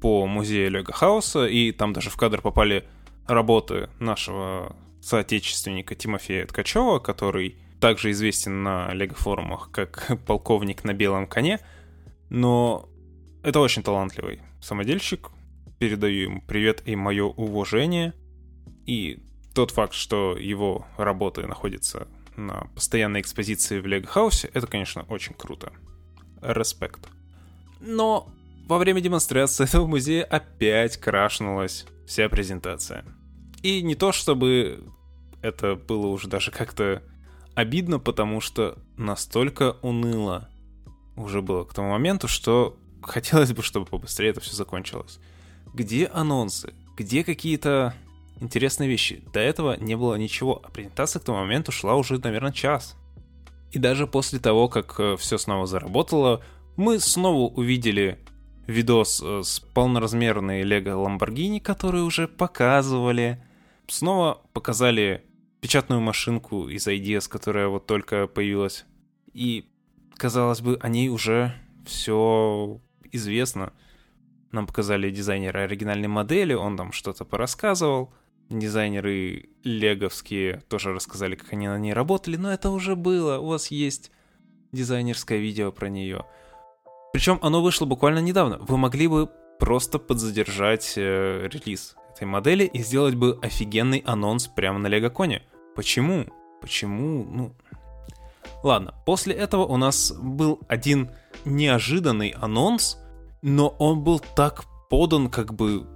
по 0.00 0.26
музею 0.26 0.70
Лего 0.70 0.92
Хауса, 0.92 1.46
и 1.46 1.72
там 1.72 1.92
даже 1.92 2.10
в 2.10 2.16
кадр 2.16 2.40
попали 2.40 2.84
работы 3.26 3.88
нашего 3.98 4.76
соотечественника 5.00 5.94
Тимофея 5.94 6.46
Ткачева, 6.46 6.98
который 6.98 7.56
также 7.80 8.12
известен 8.12 8.62
на 8.62 8.92
лего-форумах 8.92 9.70
как 9.70 10.18
полковник 10.26 10.84
на 10.84 10.92
белом 10.94 11.26
коне, 11.26 11.60
но 12.30 12.88
это 13.42 13.60
очень 13.60 13.82
талантливый 13.82 14.40
самодельщик, 14.60 15.30
передаю 15.78 16.22
ему 16.22 16.42
привет 16.42 16.82
и 16.86 16.94
мое 16.94 17.24
уважение. 17.24 18.14
И 18.86 19.18
тот 19.52 19.70
факт, 19.70 19.94
что 19.94 20.36
его 20.36 20.86
работы 20.96 21.46
находятся 21.46 22.08
на 22.36 22.68
постоянной 22.74 23.20
экспозиции 23.20 23.80
в 23.80 23.86
Лего 23.86 24.06
Хаусе, 24.06 24.50
это, 24.54 24.66
конечно, 24.66 25.04
очень 25.08 25.34
круто. 25.34 25.72
Респект. 26.40 27.08
Но 27.80 28.28
во 28.66 28.78
время 28.78 29.00
демонстрации 29.00 29.64
этого 29.68 29.86
музея 29.86 30.24
опять 30.24 30.96
крашнулась 30.96 31.86
вся 32.06 32.28
презентация. 32.28 33.04
И 33.62 33.82
не 33.82 33.94
то 33.94 34.12
чтобы 34.12 34.84
это 35.40 35.76
было 35.76 36.06
уже 36.06 36.28
даже 36.28 36.50
как-то 36.50 37.02
обидно, 37.54 37.98
потому 37.98 38.40
что 38.40 38.78
настолько 38.96 39.76
уныло 39.82 40.48
уже 41.16 41.42
было 41.42 41.64
к 41.64 41.74
тому 41.74 41.90
моменту, 41.90 42.28
что 42.28 42.76
хотелось 43.02 43.52
бы, 43.52 43.62
чтобы 43.62 43.86
побыстрее 43.86 44.30
это 44.30 44.40
все 44.40 44.54
закончилось. 44.54 45.18
Где 45.74 46.06
анонсы? 46.06 46.72
Где 46.96 47.24
какие-то 47.24 47.94
интересные 48.42 48.88
вещи? 48.88 49.22
До 49.32 49.40
этого 49.40 49.76
не 49.78 49.96
было 49.96 50.16
ничего, 50.16 50.60
а 50.64 50.70
презентация 50.70 51.20
к 51.20 51.24
тому 51.24 51.38
моменту 51.38 51.72
шла 51.72 51.94
уже, 51.94 52.18
наверное, 52.18 52.52
час. 52.52 52.96
И 53.70 53.78
даже 53.78 54.06
после 54.06 54.38
того, 54.38 54.68
как 54.68 54.98
э, 54.98 55.16
все 55.16 55.38
снова 55.38 55.66
заработало, 55.66 56.42
мы 56.76 57.00
снова 57.00 57.52
увидели 57.52 58.18
видос 58.66 59.22
э, 59.24 59.42
с 59.42 59.60
полноразмерной 59.60 60.62
Лего 60.62 60.94
Ламборгини, 60.96 61.58
которые 61.58 62.04
уже 62.04 62.28
показывали. 62.28 63.42
Снова 63.86 64.42
показали 64.52 65.24
печатную 65.60 66.00
машинку 66.00 66.68
из 66.68 66.86
IDS, 66.86 67.28
которая 67.28 67.68
вот 67.68 67.86
только 67.86 68.26
появилась. 68.26 68.84
И, 69.32 69.70
казалось 70.16 70.60
бы, 70.60 70.78
о 70.80 70.88
ней 70.88 71.08
уже 71.08 71.54
все 71.86 72.80
известно. 73.10 73.72
Нам 74.50 74.66
показали 74.66 75.10
дизайнера 75.10 75.60
оригинальной 75.60 76.08
модели, 76.08 76.52
он 76.52 76.76
там 76.76 76.92
что-то 76.92 77.24
порассказывал. 77.24 78.12
Дизайнеры 78.52 79.48
леговские 79.64 80.62
тоже 80.68 80.92
рассказали, 80.92 81.36
как 81.36 81.54
они 81.54 81.68
на 81.68 81.78
ней 81.78 81.94
работали, 81.94 82.36
но 82.36 82.52
это 82.52 82.68
уже 82.68 82.96
было. 82.96 83.38
У 83.38 83.46
вас 83.46 83.68
есть 83.70 84.10
дизайнерское 84.72 85.38
видео 85.38 85.72
про 85.72 85.88
нее. 85.88 86.26
Причем 87.14 87.38
оно 87.42 87.62
вышло 87.62 87.86
буквально 87.86 88.18
недавно. 88.18 88.58
Вы 88.58 88.76
могли 88.76 89.08
бы 89.08 89.30
просто 89.58 89.98
подзадержать 89.98 90.94
э, 90.96 91.48
релиз 91.50 91.96
этой 92.14 92.24
модели 92.24 92.64
и 92.64 92.82
сделать 92.82 93.14
бы 93.14 93.38
офигенный 93.40 94.02
анонс 94.04 94.48
прямо 94.48 94.78
на 94.78 94.86
Лего-коне. 94.86 95.42
Почему? 95.74 96.26
Почему? 96.60 97.24
Ну... 97.24 97.54
Ладно, 98.62 98.94
после 99.06 99.34
этого 99.34 99.64
у 99.64 99.78
нас 99.78 100.12
был 100.12 100.60
один 100.68 101.10
неожиданный 101.46 102.30
анонс, 102.30 102.98
но 103.40 103.68
он 103.78 104.04
был 104.04 104.20
так 104.20 104.64
подан 104.90 105.30
как 105.30 105.54
бы 105.54 105.86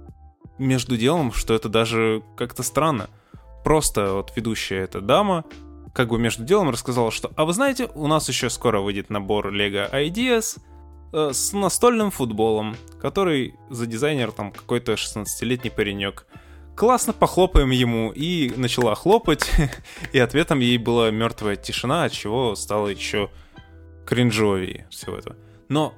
между 0.57 0.97
делом, 0.97 1.31
что 1.33 1.53
это 1.53 1.69
даже 1.69 2.23
как-то 2.35 2.63
странно. 2.63 3.09
Просто 3.63 4.13
вот 4.13 4.31
ведущая 4.35 4.79
эта 4.79 5.01
дама 5.01 5.45
как 5.93 6.09
бы 6.09 6.19
между 6.19 6.43
делом 6.43 6.69
рассказала, 6.69 7.09
что 7.11 7.31
«А 7.35 7.45
вы 7.45 7.53
знаете, 7.53 7.89
у 7.95 8.07
нас 8.07 8.29
еще 8.29 8.49
скоро 8.51 8.81
выйдет 8.81 9.09
набор 9.09 9.51
Lego 9.51 9.91
Ideas 9.91 10.59
э, 11.11 11.31
с 11.33 11.53
настольным 11.53 12.11
футболом, 12.11 12.75
который 13.01 13.55
за 13.71 13.87
дизайнер 13.87 14.31
там 14.31 14.51
какой-то 14.51 14.93
16-летний 14.93 15.71
паренек. 15.71 16.27
Классно 16.75 17.13
похлопаем 17.13 17.71
ему». 17.71 18.11
И 18.11 18.53
начала 18.55 18.93
хлопать, 18.93 19.49
и 20.13 20.19
ответом 20.19 20.59
ей 20.59 20.77
была 20.77 21.09
мертвая 21.09 21.55
тишина, 21.55 22.03
от 22.03 22.11
чего 22.11 22.55
стало 22.55 22.89
еще 22.89 23.31
кринжовее 24.05 24.87
всего 24.91 25.17
этого. 25.17 25.35
Но 25.67 25.95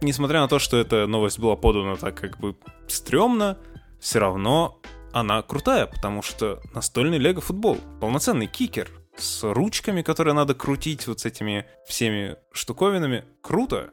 несмотря 0.00 0.40
на 0.40 0.48
то, 0.48 0.58
что 0.58 0.76
эта 0.76 1.06
новость 1.06 1.38
была 1.38 1.56
подана 1.56 1.96
так 1.96 2.14
как 2.14 2.38
бы 2.38 2.56
стрёмно, 2.86 3.58
все 4.00 4.18
равно 4.18 4.80
она 5.12 5.42
крутая, 5.42 5.86
потому 5.86 6.22
что 6.22 6.60
настольный 6.72 7.18
лего 7.18 7.40
футбол, 7.40 7.78
полноценный 8.00 8.46
кикер 8.46 8.90
с 9.16 9.42
ручками, 9.42 10.02
которые 10.02 10.34
надо 10.34 10.54
крутить 10.54 11.06
вот 11.06 11.20
с 11.20 11.26
этими 11.26 11.66
всеми 11.86 12.36
штуковинами, 12.52 13.24
круто. 13.40 13.90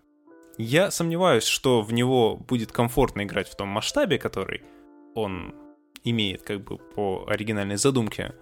Я 0.58 0.92
сомневаюсь, 0.92 1.46
что 1.46 1.82
в 1.82 1.92
него 1.92 2.38
будет 2.38 2.72
комфортно 2.72 3.24
играть 3.24 3.50
в 3.50 3.56
том 3.56 3.68
масштабе, 3.68 4.18
который 4.18 4.64
он 5.16 5.56
имеет 6.04 6.44
как 6.44 6.64
бы 6.64 6.78
по 6.78 7.26
оригинальной 7.28 7.78
задумке. 7.78 8.36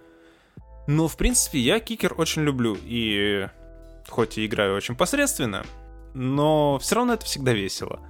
Но, 0.86 1.08
в 1.08 1.16
принципе, 1.16 1.58
я 1.58 1.80
кикер 1.80 2.14
очень 2.18 2.42
люблю, 2.42 2.76
и 2.84 3.48
хоть 4.08 4.36
и 4.36 4.44
играю 4.44 4.76
очень 4.76 4.96
посредственно, 4.96 5.64
но 6.12 6.78
все 6.78 6.96
равно 6.96 7.14
это 7.14 7.24
всегда 7.24 7.52
весело. 7.52 8.00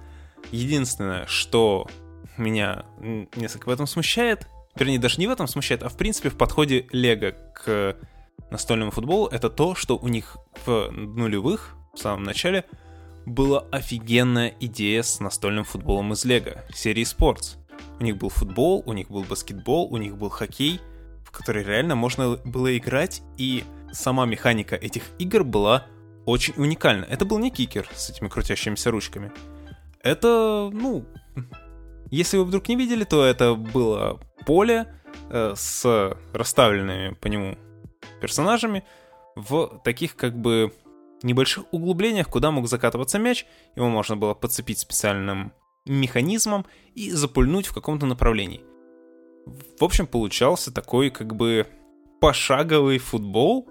Единственное, 0.51 1.25
что 1.25 1.87
меня 2.37 2.85
несколько 3.35 3.69
в 3.69 3.71
этом 3.71 3.87
смущает, 3.87 4.47
вернее, 4.75 4.99
даже 4.99 5.19
не 5.19 5.27
в 5.27 5.31
этом 5.31 5.47
смущает, 5.47 5.83
а 5.83 5.89
в 5.89 5.97
принципе 5.97 6.29
в 6.29 6.37
подходе 6.37 6.87
Лего 6.91 7.31
к 7.53 7.97
настольному 8.51 8.91
футболу, 8.91 9.27
это 9.27 9.49
то, 9.49 9.75
что 9.75 9.97
у 9.97 10.07
них 10.07 10.37
в 10.65 10.89
нулевых, 10.91 11.75
в 11.93 11.97
самом 11.97 12.23
начале, 12.23 12.65
была 13.25 13.65
офигенная 13.71 14.53
идея 14.59 15.01
с 15.01 15.19
настольным 15.19 15.63
футболом 15.63 16.13
из 16.13 16.25
Лего, 16.25 16.63
серии 16.73 17.03
Sports. 17.03 17.57
У 17.99 18.03
них 18.03 18.17
был 18.17 18.29
футбол, 18.29 18.83
у 18.85 18.93
них 18.93 19.09
был 19.09 19.23
баскетбол, 19.23 19.91
у 19.91 19.97
них 19.97 20.17
был 20.17 20.29
хоккей, 20.29 20.79
в 21.23 21.31
который 21.31 21.63
реально 21.63 21.95
можно 21.95 22.37
было 22.43 22.77
играть, 22.77 23.21
и 23.37 23.63
сама 23.91 24.25
механика 24.25 24.75
этих 24.75 25.03
игр 25.17 25.43
была 25.43 25.85
очень 26.25 26.53
уникально. 26.57 27.05
Это 27.05 27.25
был 27.25 27.39
не 27.39 27.51
кикер 27.51 27.87
с 27.93 28.09
этими 28.09 28.27
крутящимися 28.27 28.91
ручками. 28.91 29.31
Это, 30.01 30.69
ну, 30.71 31.05
если 32.11 32.37
вы 32.37 32.45
вдруг 32.45 32.67
не 32.67 32.75
видели, 32.75 33.03
то 33.03 33.23
это 33.25 33.55
было 33.55 34.19
поле 34.45 34.87
э, 35.29 35.53
с 35.55 36.17
расставленными 36.33 37.15
по 37.15 37.27
нему 37.27 37.57
персонажами 38.21 38.83
в 39.35 39.81
таких 39.83 40.15
как 40.15 40.37
бы 40.37 40.73
небольших 41.23 41.65
углублениях, 41.71 42.29
куда 42.29 42.51
мог 42.51 42.67
закатываться 42.67 43.19
мяч. 43.19 43.45
Его 43.75 43.89
можно 43.89 44.15
было 44.15 44.33
подцепить 44.33 44.79
специальным 44.79 45.53
механизмом 45.85 46.65
и 46.93 47.11
запульнуть 47.11 47.67
в 47.67 47.73
каком-то 47.73 48.05
направлении. 48.05 48.63
В 49.79 49.83
общем, 49.83 50.07
получался 50.07 50.73
такой 50.73 51.09
как 51.09 51.35
бы 51.35 51.67
пошаговый 52.19 52.97
футбол, 52.97 53.67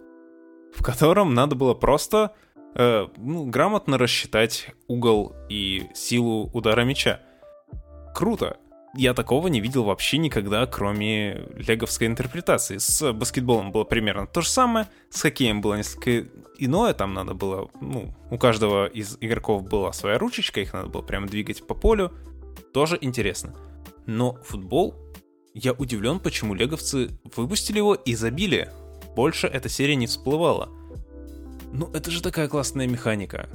в 0.75 0.83
котором 0.83 1.35
надо 1.35 1.57
было 1.57 1.75
просто 1.75 2.35
э, 2.75 3.09
ну, 3.17 3.47
грамотно 3.47 3.99
рассчитать 3.99 4.69
угол 4.87 5.35
и 5.49 5.89
силу 5.95 6.51
удара 6.53 6.83
мяча. 6.83 7.21
Круто. 8.15 8.59
Я 8.97 9.13
такого 9.13 9.49
не 9.49 9.61
видел 9.61 9.83
вообще 9.83 10.19
никогда, 10.19 10.65
кроме 10.67 11.49
леговской 11.57 12.07
интерпретации. 12.07 12.79
С 12.79 13.13
баскетболом 13.13 13.73
было 13.73 13.83
примерно 13.83 14.29
то 14.29 14.41
же 14.41 14.49
самое, 14.49 14.89
с 15.11 15.21
хоккеем 15.21 15.61
было 15.61 15.75
несколько 15.75 16.29
иное, 16.59 16.95
там 16.95 17.13
надо 17.13 17.35
было, 17.35 17.69
ну, 17.81 18.15
у 18.31 18.39
каждого 18.39 18.87
из 18.87 19.19
игроков 19.21 19.65
была 19.65 19.93
своя 19.93 20.17
ручечка, 20.17 20.61
их 20.61 20.73
надо 20.73 20.87
было 20.89 21.03
прямо 21.03 21.27
двигать 21.27 21.67
по 21.67 21.75
полю, 21.75 22.13
тоже 22.73 22.97
интересно. 23.01 23.53
Но 24.07 24.35
футбол, 24.45 24.95
я 25.55 25.73
удивлен, 25.73 26.21
почему 26.21 26.55
леговцы 26.55 27.19
выпустили 27.35 27.79
его 27.79 27.95
и 27.95 28.15
забили. 28.15 28.71
Больше 29.17 29.49
эта 29.49 29.69
серия 29.69 29.97
не 29.97 30.07
всплывала. 30.07 30.69
Ну, 31.73 31.91
это 31.93 32.13
же 32.13 32.23
такая 32.23 32.47
классная 32.47 32.87
механика. 32.87 33.49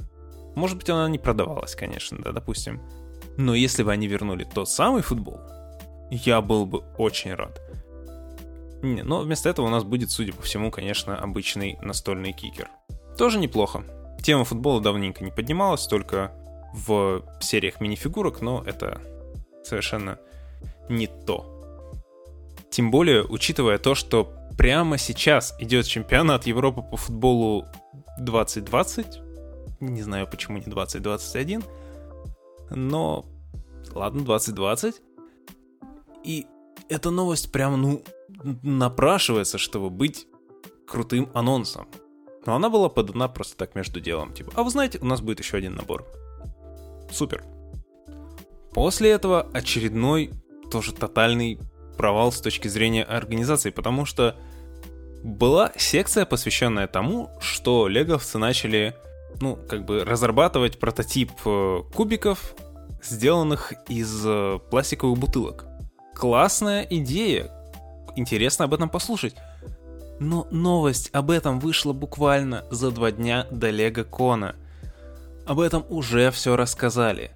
Может 0.54 0.76
быть, 0.76 0.90
она 0.90 1.08
не 1.08 1.18
продавалась, 1.18 1.74
конечно, 1.74 2.18
да, 2.20 2.32
допустим. 2.32 2.82
Но 3.40 3.54
если 3.54 3.82
бы 3.82 3.90
они 3.90 4.06
вернули 4.06 4.44
тот 4.44 4.68
самый 4.68 5.00
футбол, 5.00 5.40
я 6.10 6.42
был 6.42 6.66
бы 6.66 6.80
очень 6.98 7.32
рад. 7.32 7.58
Не, 8.82 9.02
но 9.02 9.20
вместо 9.20 9.48
этого 9.48 9.66
у 9.66 9.70
нас 9.70 9.82
будет, 9.82 10.10
судя 10.10 10.34
по 10.34 10.42
всему, 10.42 10.70
конечно, 10.70 11.16
обычный 11.16 11.78
настольный 11.80 12.32
кикер. 12.32 12.68
Тоже 13.16 13.38
неплохо. 13.38 13.82
Тема 14.22 14.44
футбола 14.44 14.82
давненько 14.82 15.24
не 15.24 15.30
поднималась, 15.30 15.86
только 15.86 16.32
в 16.74 17.22
сериях 17.40 17.80
минифигурок, 17.80 18.42
но 18.42 18.62
это 18.66 19.00
совершенно 19.64 20.18
не 20.90 21.06
то. 21.06 21.94
Тем 22.70 22.90
более, 22.90 23.24
учитывая 23.24 23.78
то, 23.78 23.94
что 23.94 24.30
прямо 24.58 24.98
сейчас 24.98 25.56
идет 25.58 25.86
чемпионат 25.86 26.46
Европы 26.46 26.82
по 26.82 26.98
футболу 26.98 27.64
2020, 28.18 29.20
не 29.80 30.02
знаю 30.02 30.26
почему 30.26 30.58
не 30.58 30.64
2021, 30.64 31.64
но 32.70 33.24
ладно, 33.94 34.24
2020. 34.24 35.02
И 36.24 36.46
эта 36.88 37.10
новость 37.10 37.52
прям, 37.52 37.80
ну, 37.80 38.02
напрашивается, 38.62 39.58
чтобы 39.58 39.90
быть 39.90 40.26
крутым 40.86 41.30
анонсом. 41.34 41.88
Но 42.46 42.54
она 42.54 42.70
была 42.70 42.88
подана 42.88 43.28
просто 43.28 43.56
так 43.56 43.74
между 43.74 44.00
делом. 44.00 44.32
Типа, 44.32 44.52
а 44.56 44.62
вы 44.62 44.70
знаете, 44.70 44.98
у 45.00 45.04
нас 45.04 45.20
будет 45.20 45.40
еще 45.40 45.56
один 45.56 45.74
набор. 45.74 46.06
Супер. 47.12 47.44
После 48.72 49.10
этого 49.10 49.48
очередной 49.52 50.30
тоже 50.70 50.94
тотальный 50.94 51.58
провал 51.96 52.32
с 52.32 52.40
точки 52.40 52.68
зрения 52.68 53.04
организации, 53.04 53.70
потому 53.70 54.06
что 54.06 54.36
была 55.22 55.72
секция, 55.76 56.24
посвященная 56.24 56.86
тому, 56.86 57.30
что 57.40 57.88
леговцы 57.88 58.38
начали, 58.38 58.96
ну, 59.40 59.58
как 59.68 59.84
бы 59.84 60.04
разрабатывать 60.04 60.78
прототип 60.78 61.32
э, 61.44 61.82
кубиков, 61.94 62.54
сделанных 63.02 63.72
из 63.88 64.22
э, 64.26 64.58
пластиковых 64.70 65.18
бутылок. 65.18 65.66
Классная 66.14 66.82
идея. 66.82 67.50
Интересно 68.16 68.66
об 68.66 68.74
этом 68.74 68.88
послушать. 68.88 69.34
Но 70.18 70.46
новость 70.50 71.08
об 71.12 71.30
этом 71.30 71.60
вышла 71.60 71.92
буквально 71.94 72.66
за 72.70 72.90
два 72.90 73.10
дня 73.10 73.46
до 73.50 73.70
Лего 73.70 74.04
Кона. 74.04 74.56
Об 75.46 75.60
этом 75.60 75.84
уже 75.88 76.30
все 76.30 76.56
рассказали. 76.56 77.30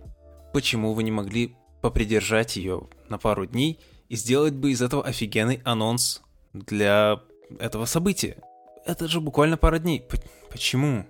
Почему 0.53 0.93
вы 0.93 1.03
не 1.03 1.11
могли 1.11 1.57
попридержать 1.81 2.57
ее 2.57 2.89
на 3.09 3.19
пару 3.19 3.47
дней 3.47 3.81
и 4.09 4.17
сделать 4.17 4.55
бы 4.55 4.71
из 4.71 4.83
этого 4.83 5.03
офигенный 5.03 5.63
анонс 5.65 6.23
для 6.53 7.21
этого 7.59 7.87
события? 7.87 8.37
Это 8.85 9.09
же 9.09 9.21
буквально 9.21 9.57
пара 9.57 9.79
дней. 9.79 10.07
Почему? 10.51 11.07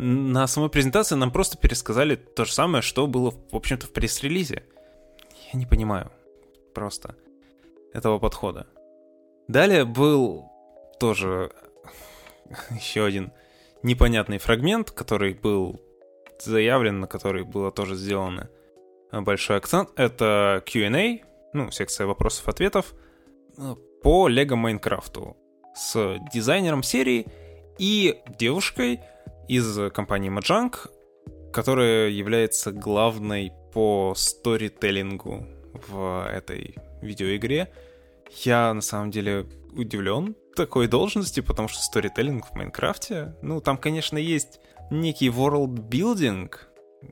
На 0.00 0.46
самой 0.46 0.70
презентации 0.70 1.16
нам 1.16 1.32
просто 1.32 1.58
пересказали 1.58 2.14
то 2.14 2.44
же 2.44 2.52
самое, 2.52 2.82
что 2.82 3.08
было, 3.08 3.32
в 3.32 3.56
общем-то, 3.56 3.88
в 3.88 3.90
пресс-релизе. 3.90 4.62
Я 5.52 5.58
не 5.58 5.66
понимаю 5.66 6.12
просто 6.72 7.16
этого 7.92 8.20
подхода. 8.20 8.68
Далее 9.48 9.84
был 9.84 10.44
тоже 11.00 11.50
еще 12.70 13.04
один 13.04 13.32
непонятный 13.82 14.38
фрагмент, 14.38 14.92
который 14.92 15.34
был 15.34 15.80
заявлен, 16.38 17.00
на 17.00 17.08
который 17.08 17.42
было 17.42 17.72
тоже 17.72 17.96
сделано 17.96 18.48
большой 19.10 19.56
акцент. 19.56 19.90
Это 19.96 20.62
Q&A, 20.64 21.26
ну, 21.52 21.72
секция 21.72 22.06
вопросов-ответов 22.06 22.94
по 24.04 24.28
Лего 24.28 24.54
Майнкрафту 24.54 25.36
с 25.74 26.20
дизайнером 26.32 26.84
серии 26.84 27.26
и 27.80 28.20
девушкой, 28.38 29.00
из 29.48 29.90
компании 29.92 30.30
Mojang, 30.30 30.74
которая 31.52 32.10
является 32.10 32.72
главной 32.72 33.52
по 33.72 34.14
сторителлингу 34.16 35.46
в 35.88 36.26
этой 36.30 36.76
видеоигре. 37.02 37.72
Я 38.42 38.74
на 38.74 38.82
самом 38.82 39.10
деле 39.10 39.46
удивлен 39.72 40.36
такой 40.54 40.88
должности, 40.88 41.40
потому 41.40 41.68
что 41.68 41.82
сторителлинг 41.82 42.46
в 42.46 42.54
Майнкрафте, 42.54 43.34
ну, 43.42 43.60
там, 43.60 43.78
конечно, 43.78 44.18
есть 44.18 44.60
некий 44.90 45.28
world 45.28 45.88
building, 45.88 46.52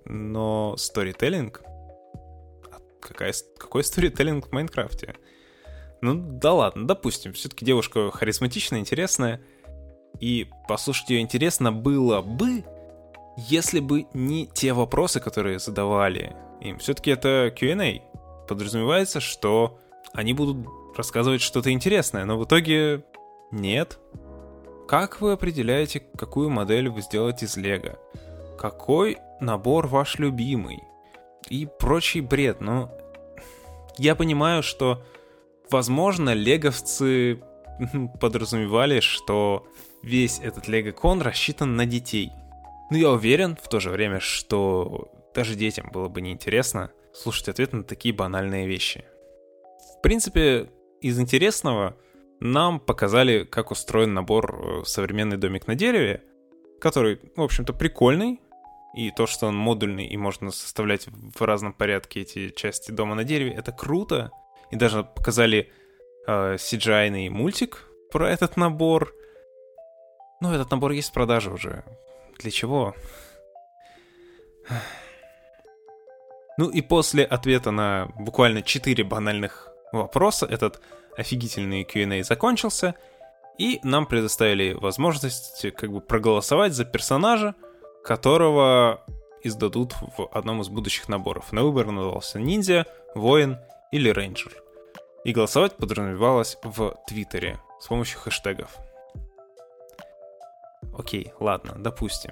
но 0.05 0.77
сторителлинг... 0.77 1.62
А 1.64 2.79
какая, 3.01 3.33
какой 3.57 3.85
сторителлинг 3.85 4.49
в 4.49 4.53
Майнкрафте? 4.53 5.16
Ну, 6.03 6.14
да 6.14 6.53
ладно, 6.53 6.87
допустим, 6.87 7.33
все-таки 7.33 7.64
девушка 7.64 8.11
харизматичная, 8.11 8.81
интересная, 8.81 9.40
и 10.21 10.49
послушать 10.69 11.11
ее 11.11 11.21
интересно 11.21 11.73
было 11.73 12.23
бы, 12.23 12.65
если 13.37 13.81
бы 13.81 14.07
не 14.15 14.47
те 14.47 14.73
вопросы, 14.73 15.21
которые 15.21 15.59
задавали 15.59 16.35
им. 16.61 16.79
Все-таки 16.79 17.11
это 17.11 17.53
Q&A. 17.57 18.03
Подразумевается, 18.49 19.21
что 19.21 19.79
они 20.13 20.33
будут 20.33 20.67
рассказывать 20.97 21.43
что-то 21.43 21.71
интересное, 21.71 22.25
но 22.25 22.39
в 22.39 22.45
итоге 22.45 23.05
нет. 23.51 23.99
Как 24.89 25.21
вы 25.21 25.33
определяете, 25.33 26.01
какую 26.17 26.49
модель 26.49 26.89
вы 26.89 27.03
сделаете 27.03 27.47
из 27.47 27.57
Лего? 27.57 27.99
Какой 28.59 29.19
набор 29.41 29.87
ваш 29.89 30.19
любимый? 30.19 30.83
И 31.51 31.69
прочий 31.79 32.21
бред, 32.21 32.61
но 32.61 32.91
я 33.99 34.15
понимаю, 34.15 34.63
что, 34.63 35.03
возможно, 35.71 36.33
леговцы 36.35 37.41
подразумевали, 38.21 39.01
что 39.01 39.67
весь 40.07 40.38
этот 40.38 40.69
LegoCon 40.69 41.23
рассчитан 41.23 41.77
на 41.77 41.85
детей. 41.85 42.33
Но 42.90 42.97
я 42.97 43.11
уверен 43.11 43.59
в 43.61 43.69
то 43.69 43.81
же 43.81 43.90
время, 43.90 44.21
что 44.21 45.11
даже 45.35 45.57
детям 45.57 45.90
было 45.92 46.09
бы 46.09 46.21
неинтересно 46.21 46.92
слушать 47.12 47.49
ответ 47.49 47.73
на 47.73 47.83
такие 47.83 48.14
банальные 48.14 48.69
вещи. 48.69 49.05
В 49.99 50.03
принципе, 50.03 50.71
из 51.01 51.19
интересного 51.19 51.97
нам 52.38 52.79
показали, 52.79 53.42
как 53.45 53.71
устроен 53.73 54.14
набор 54.14 54.55
э, 54.55 54.85
«Современный 54.85 55.37
домик 55.37 55.66
на 55.66 55.75
дереве», 55.75 56.23
который, 56.81 57.19
в 57.35 57.42
общем-то, 57.42 57.73
прикольный, 57.73 58.40
и 58.95 59.11
то, 59.11 59.27
что 59.27 59.47
он 59.49 59.57
модульный 59.57 60.07
и 60.07 60.16
можно 60.16 60.51
составлять 60.51 61.07
в 61.07 61.42
разном 61.42 61.73
порядке 61.73 62.21
эти 62.21 62.51
части 62.51 62.92
дома 62.92 63.14
на 63.14 63.25
дереве, 63.25 63.53
это 63.53 63.73
круто. 63.73 64.31
И 64.71 64.77
даже 64.77 65.03
показали 65.03 65.73
э, 66.27 66.55
CGI-ный 66.55 67.29
мультик 67.29 67.88
про 68.12 68.31
этот 68.31 68.57
набор— 68.57 69.12
ну, 70.40 70.53
этот 70.53 70.70
набор 70.70 70.92
есть 70.92 71.11
в 71.11 71.12
продаже 71.12 71.51
уже. 71.51 71.85
Для 72.38 72.51
чего? 72.51 72.94
Ну 76.59 76.70
и 76.70 76.81
после 76.81 77.25
ответа 77.25 77.70
на 77.70 78.09
буквально 78.18 78.62
4 78.62 79.05
банальных 79.05 79.68
вопроса 79.92 80.46
этот 80.46 80.81
офигительный 81.16 81.85
Q&A 81.85 82.22
закончился, 82.22 82.94
и 83.59 83.81
нам 83.83 84.07
предоставили 84.07 84.72
возможность 84.72 85.66
как 85.77 85.90
бы 85.90 86.01
проголосовать 86.01 86.75
за 86.75 86.85
персонажа, 86.85 87.55
которого 88.05 89.05
издадут 89.42 89.94
в 90.16 90.29
одном 90.33 90.61
из 90.61 90.68
будущих 90.68 91.09
наборов. 91.09 91.53
На 91.53 91.62
выбор 91.62 91.87
надавался 91.87 92.38
ниндзя, 92.38 92.87
воин 93.14 93.59
или 93.92 94.11
рейнджер. 94.11 94.53
И 95.25 95.33
голосовать 95.33 95.77
подразумевалось 95.77 96.59
в 96.62 96.96
Твиттере 97.07 97.59
с 97.81 97.87
помощью 97.87 98.20
хэштегов. 98.20 98.77
Окей, 100.97 101.33
ладно, 101.41 101.75
допустим. 101.77 102.31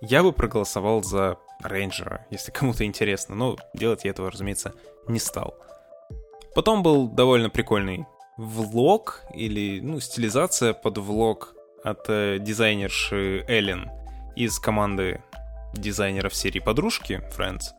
Я 0.00 0.22
бы 0.22 0.32
проголосовал 0.32 1.02
за 1.02 1.38
рейнджера, 1.62 2.26
если 2.30 2.50
кому-то 2.50 2.84
интересно, 2.84 3.34
но 3.34 3.56
делать 3.74 4.04
я 4.04 4.10
этого, 4.10 4.30
разумеется, 4.30 4.72
не 5.06 5.18
стал. 5.18 5.54
Потом 6.54 6.82
был 6.82 7.08
довольно 7.08 7.50
прикольный 7.50 8.06
влог, 8.36 9.22
или, 9.34 9.80
ну, 9.80 10.00
стилизация 10.00 10.72
под 10.72 10.98
влог 10.98 11.54
от 11.82 12.08
э, 12.08 12.38
дизайнерши 12.40 13.44
Эллен 13.48 13.90
из 14.36 14.58
команды 14.58 15.22
дизайнеров 15.74 16.34
серии 16.34 16.60
«Подружки» 16.60 17.22
Friends. 17.36 17.72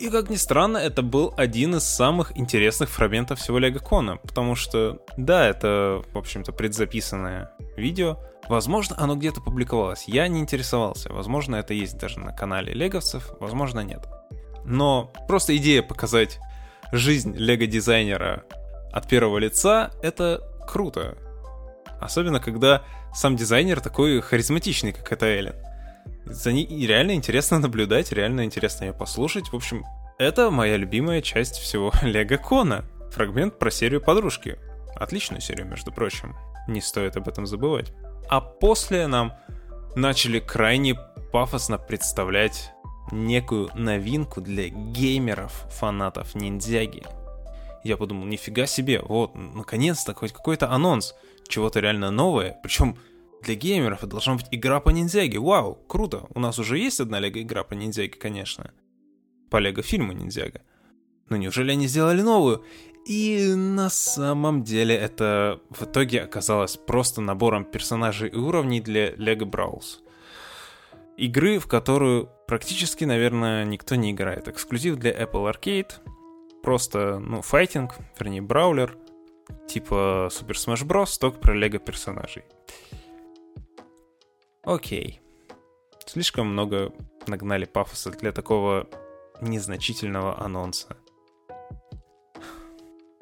И, 0.00 0.08
как 0.08 0.30
ни 0.30 0.36
странно, 0.36 0.78
это 0.78 1.02
был 1.02 1.34
один 1.36 1.76
из 1.76 1.84
самых 1.84 2.36
интересных 2.36 2.88
фрагментов 2.88 3.38
всего 3.38 3.58
Лего 3.58 3.78
Кона, 3.78 4.16
потому 4.16 4.54
что, 4.54 5.04
да, 5.18 5.46
это, 5.46 6.02
в 6.12 6.18
общем-то, 6.18 6.52
предзаписанное 6.52 7.52
видео, 7.76 8.18
Возможно, 8.50 8.96
оно 8.98 9.14
где-то 9.14 9.40
публиковалось. 9.40 10.08
Я 10.08 10.26
не 10.26 10.40
интересовался. 10.40 11.12
Возможно, 11.12 11.54
это 11.54 11.72
есть 11.72 11.96
даже 11.98 12.18
на 12.18 12.32
канале 12.32 12.72
леговцев, 12.72 13.30
возможно, 13.38 13.78
нет. 13.78 14.08
Но 14.64 15.12
просто 15.28 15.56
идея 15.56 15.82
показать 15.82 16.40
жизнь 16.90 17.32
лего-дизайнера 17.36 18.42
от 18.92 19.08
первого 19.08 19.38
лица— 19.38 19.92
это 20.02 20.42
круто. 20.66 21.16
Особенно, 22.00 22.40
когда 22.40 22.82
сам 23.14 23.36
дизайнер 23.36 23.80
такой 23.80 24.20
харизматичный, 24.20 24.92
как 24.92 25.12
это 25.12 25.26
Эллен. 25.26 25.54
За 26.30 26.52
ней 26.52 26.66
реально 26.86 27.12
интересно 27.12 27.58
наблюдать, 27.60 28.12
реально 28.12 28.44
интересно 28.44 28.84
ее 28.84 28.92
послушать. 28.92 29.48
В 29.52 29.56
общем, 29.56 29.84
это 30.18 30.50
моя 30.50 30.76
любимая 30.76 31.22
часть 31.22 31.56
всего 31.56 31.92
Лего 32.02 32.36
Кона. 32.36 32.84
Фрагмент 33.10 33.58
про 33.58 33.70
серию 33.70 34.00
подружки. 34.00 34.58
Отличную 34.94 35.40
серию, 35.40 35.66
между 35.66 35.92
прочим. 35.92 36.36
Не 36.68 36.80
стоит 36.80 37.16
об 37.16 37.28
этом 37.28 37.46
забывать. 37.46 37.92
А 38.28 38.40
после 38.40 39.08
нам 39.08 39.34
начали 39.96 40.38
крайне 40.38 40.94
пафосно 41.32 41.78
представлять 41.78 42.72
некую 43.10 43.70
новинку 43.74 44.40
для 44.40 44.68
геймеров, 44.68 45.66
фанатов 45.70 46.36
ниндзяги. 46.36 47.02
Я 47.82 47.96
подумал, 47.96 48.26
нифига 48.26 48.66
себе, 48.66 49.00
вот, 49.00 49.34
наконец-то 49.34 50.14
хоть 50.14 50.32
какой-то 50.32 50.70
анонс, 50.70 51.14
чего-то 51.48 51.80
реально 51.80 52.10
новое, 52.10 52.58
причем 52.62 52.98
для 53.42 53.54
геймеров 53.54 53.98
это 53.98 54.08
должна 54.08 54.34
быть 54.34 54.46
игра 54.50 54.80
по 54.80 54.90
ниндзяге. 54.90 55.38
Вау, 55.38 55.74
круто. 55.88 56.26
У 56.34 56.40
нас 56.40 56.58
уже 56.58 56.78
есть 56.78 57.00
одна 57.00 57.20
лего-игра 57.20 57.64
по 57.64 57.74
ниндзяге, 57.74 58.18
конечно. 58.18 58.72
По 59.50 59.58
лего-фильму 59.58 60.12
ниндзяга. 60.12 60.62
Но 61.28 61.36
неужели 61.36 61.72
они 61.72 61.86
сделали 61.86 62.22
новую? 62.22 62.64
И 63.06 63.54
на 63.54 63.88
самом 63.88 64.62
деле 64.62 64.94
это 64.94 65.60
в 65.70 65.84
итоге 65.84 66.22
оказалось 66.22 66.76
просто 66.76 67.20
набором 67.20 67.64
персонажей 67.64 68.28
и 68.28 68.36
уровней 68.36 68.80
для 68.80 69.10
Lego 69.12 69.50
Brawls. 69.50 70.00
Игры, 71.16 71.58
в 71.58 71.66
которую 71.66 72.30
практически, 72.46 73.04
наверное, 73.04 73.64
никто 73.64 73.94
не 73.94 74.12
играет. 74.12 74.48
Эксклюзив 74.48 74.96
для 74.96 75.12
Apple 75.12 75.50
Arcade. 75.52 75.92
Просто, 76.62 77.18
ну, 77.18 77.42
файтинг, 77.42 77.96
вернее, 78.18 78.42
браулер. 78.42 78.96
Типа 79.68 80.28
Super 80.30 80.52
Smash 80.52 80.86
Bros. 80.86 81.18
только 81.18 81.38
про 81.38 81.54
лего 81.54 81.78
персонажей. 81.78 82.44
Окей. 84.62 85.20
Слишком 86.06 86.48
много 86.48 86.92
нагнали 87.26 87.64
пафоса 87.64 88.10
для 88.10 88.32
такого 88.32 88.88
незначительного 89.40 90.42
анонса. 90.42 90.96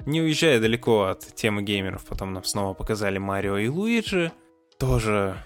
Не 0.05 0.21
уезжая 0.21 0.59
далеко 0.59 1.03
от 1.03 1.35
темы 1.35 1.61
геймеров, 1.61 2.05
потом 2.05 2.33
нам 2.33 2.43
снова 2.43 2.73
показали 2.73 3.17
Марио 3.17 3.57
и 3.57 3.67
Луиджи. 3.67 4.31
Тоже 4.77 5.37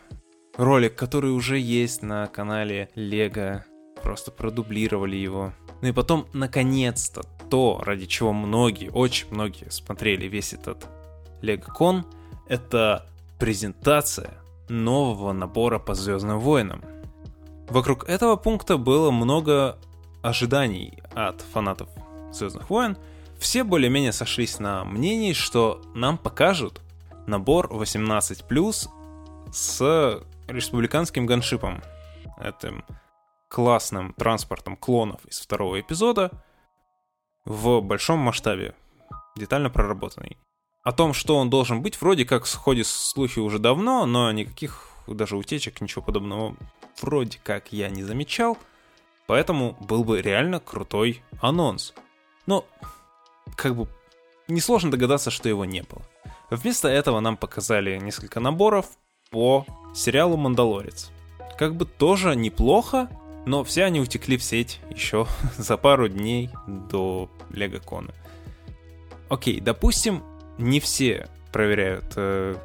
ролик, 0.57 0.95
который 0.95 1.31
уже 1.31 1.59
есть 1.59 2.01
на 2.01 2.27
канале 2.27 2.89
Лего. 2.95 3.65
Просто 4.01 4.31
продублировали 4.31 5.15
его. 5.15 5.53
Ну 5.81 5.89
и 5.89 5.91
потом, 5.91 6.27
наконец-то, 6.33 7.23
то, 7.49 7.81
ради 7.83 8.05
чего 8.05 8.33
многие, 8.33 8.89
очень 8.89 9.27
многие 9.31 9.69
смотрели 9.69 10.27
весь 10.27 10.53
этот 10.53 10.87
LegoCon, 11.41 12.03
это 12.47 13.07
презентация 13.39 14.42
нового 14.69 15.33
набора 15.33 15.79
по 15.79 15.93
Звездным 15.93 16.39
войнам. 16.39 16.83
Вокруг 17.69 18.07
этого 18.09 18.35
пункта 18.35 18.77
было 18.77 19.11
много 19.11 19.77
ожиданий 20.21 21.01
от 21.13 21.41
фанатов 21.41 21.89
Звездных 22.31 22.69
войн. 22.69 22.97
Все 23.37 23.63
более-менее 23.63 24.11
сошлись 24.11 24.59
на 24.59 24.85
мнении, 24.85 25.33
что 25.33 25.81
нам 25.93 26.17
покажут 26.17 26.81
набор 27.27 27.67
18+, 27.67 28.89
с 29.51 30.23
республиканским 30.47 31.25
ганшипом. 31.25 31.81
Этим 32.39 32.83
классным 33.49 34.13
транспортом 34.13 34.75
клонов 34.75 35.23
из 35.25 35.39
второго 35.39 35.79
эпизода 35.79 36.31
в 37.45 37.81
большом 37.81 38.19
масштабе, 38.19 38.73
детально 39.35 39.69
проработанный. 39.69 40.37
О 40.83 40.91
том, 40.91 41.13
что 41.13 41.37
он 41.37 41.49
должен 41.49 41.81
быть, 41.81 41.99
вроде 42.01 42.25
как 42.25 42.45
сходит 42.45 42.87
слухи 42.87 43.39
уже 43.39 43.57
давно, 43.57 44.05
но 44.05 44.31
никаких 44.31 44.89
даже 45.07 45.37
утечек, 45.37 45.79
ничего 45.79 46.01
подобного 46.01 46.55
вроде 47.01 47.39
как 47.43 47.71
я 47.71 47.89
не 47.89 48.03
замечал. 48.03 48.57
Поэтому 49.25 49.77
был 49.79 50.03
бы 50.03 50.21
реально 50.21 50.59
крутой 50.59 51.23
анонс. 51.39 51.93
Но, 52.45 52.65
как 53.55 53.75
бы, 53.75 53.87
несложно 54.47 54.91
догадаться, 54.91 55.31
что 55.31 55.47
его 55.47 55.63
не 55.63 55.83
было. 55.83 56.01
Вместо 56.49 56.89
этого 56.89 57.21
нам 57.21 57.37
показали 57.37 57.97
несколько 57.97 58.41
наборов 58.41 58.87
по 59.31 59.65
сериалу 59.95 60.35
«Мандалорец». 60.35 61.11
Как 61.57 61.75
бы 61.75 61.85
тоже 61.85 62.35
неплохо, 62.35 63.09
но 63.45 63.63
все 63.63 63.85
они 63.85 64.01
утекли 64.01 64.37
в 64.37 64.43
сеть 64.43 64.81
еще 64.89 65.27
за 65.57 65.77
пару 65.77 66.09
дней 66.09 66.49
до 66.67 67.29
Легокона. 67.49 68.13
Окей, 69.29 69.61
допустим, 69.61 70.23
не 70.57 70.79
все 70.79 71.27
проверяют 71.51 72.13
э, 72.15 72.55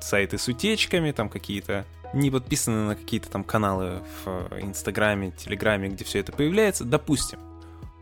сайты 0.00 0.38
с 0.38 0.48
утечками, 0.48 1.12
там 1.12 1.28
какие-то 1.28 1.84
не 2.12 2.30
подписаны 2.30 2.86
на 2.86 2.96
какие-то 2.96 3.30
там 3.30 3.44
каналы 3.44 4.02
в 4.24 4.48
Инстаграме, 4.60 5.32
Телеграме, 5.32 5.88
где 5.88 6.04
все 6.04 6.20
это 6.20 6.32
появляется, 6.32 6.84
допустим. 6.84 7.40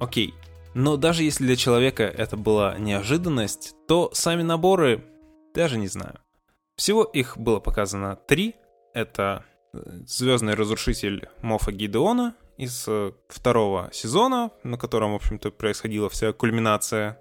Окей. 0.00 0.34
Но 0.74 0.96
даже 0.96 1.22
если 1.22 1.44
для 1.44 1.56
человека 1.56 2.02
это 2.02 2.36
была 2.36 2.76
неожиданность, 2.78 3.74
то 3.86 4.10
сами 4.12 4.42
наборы, 4.42 5.04
даже 5.54 5.78
не 5.78 5.88
знаю. 5.88 6.18
Всего 6.76 7.04
их 7.04 7.38
было 7.38 7.60
показано 7.60 8.16
три. 8.16 8.56
Это 8.92 9.44
э, 9.72 9.78
Звездный 10.06 10.54
разрушитель 10.54 11.28
Мофа 11.42 11.70
Гидеона 11.70 12.34
из 12.56 12.84
э, 12.88 13.12
второго 13.28 13.90
сезона, 13.92 14.50
на 14.64 14.76
котором, 14.76 15.12
в 15.12 15.16
общем-то, 15.16 15.52
происходила 15.52 16.08
вся 16.08 16.32
кульминация. 16.32 17.18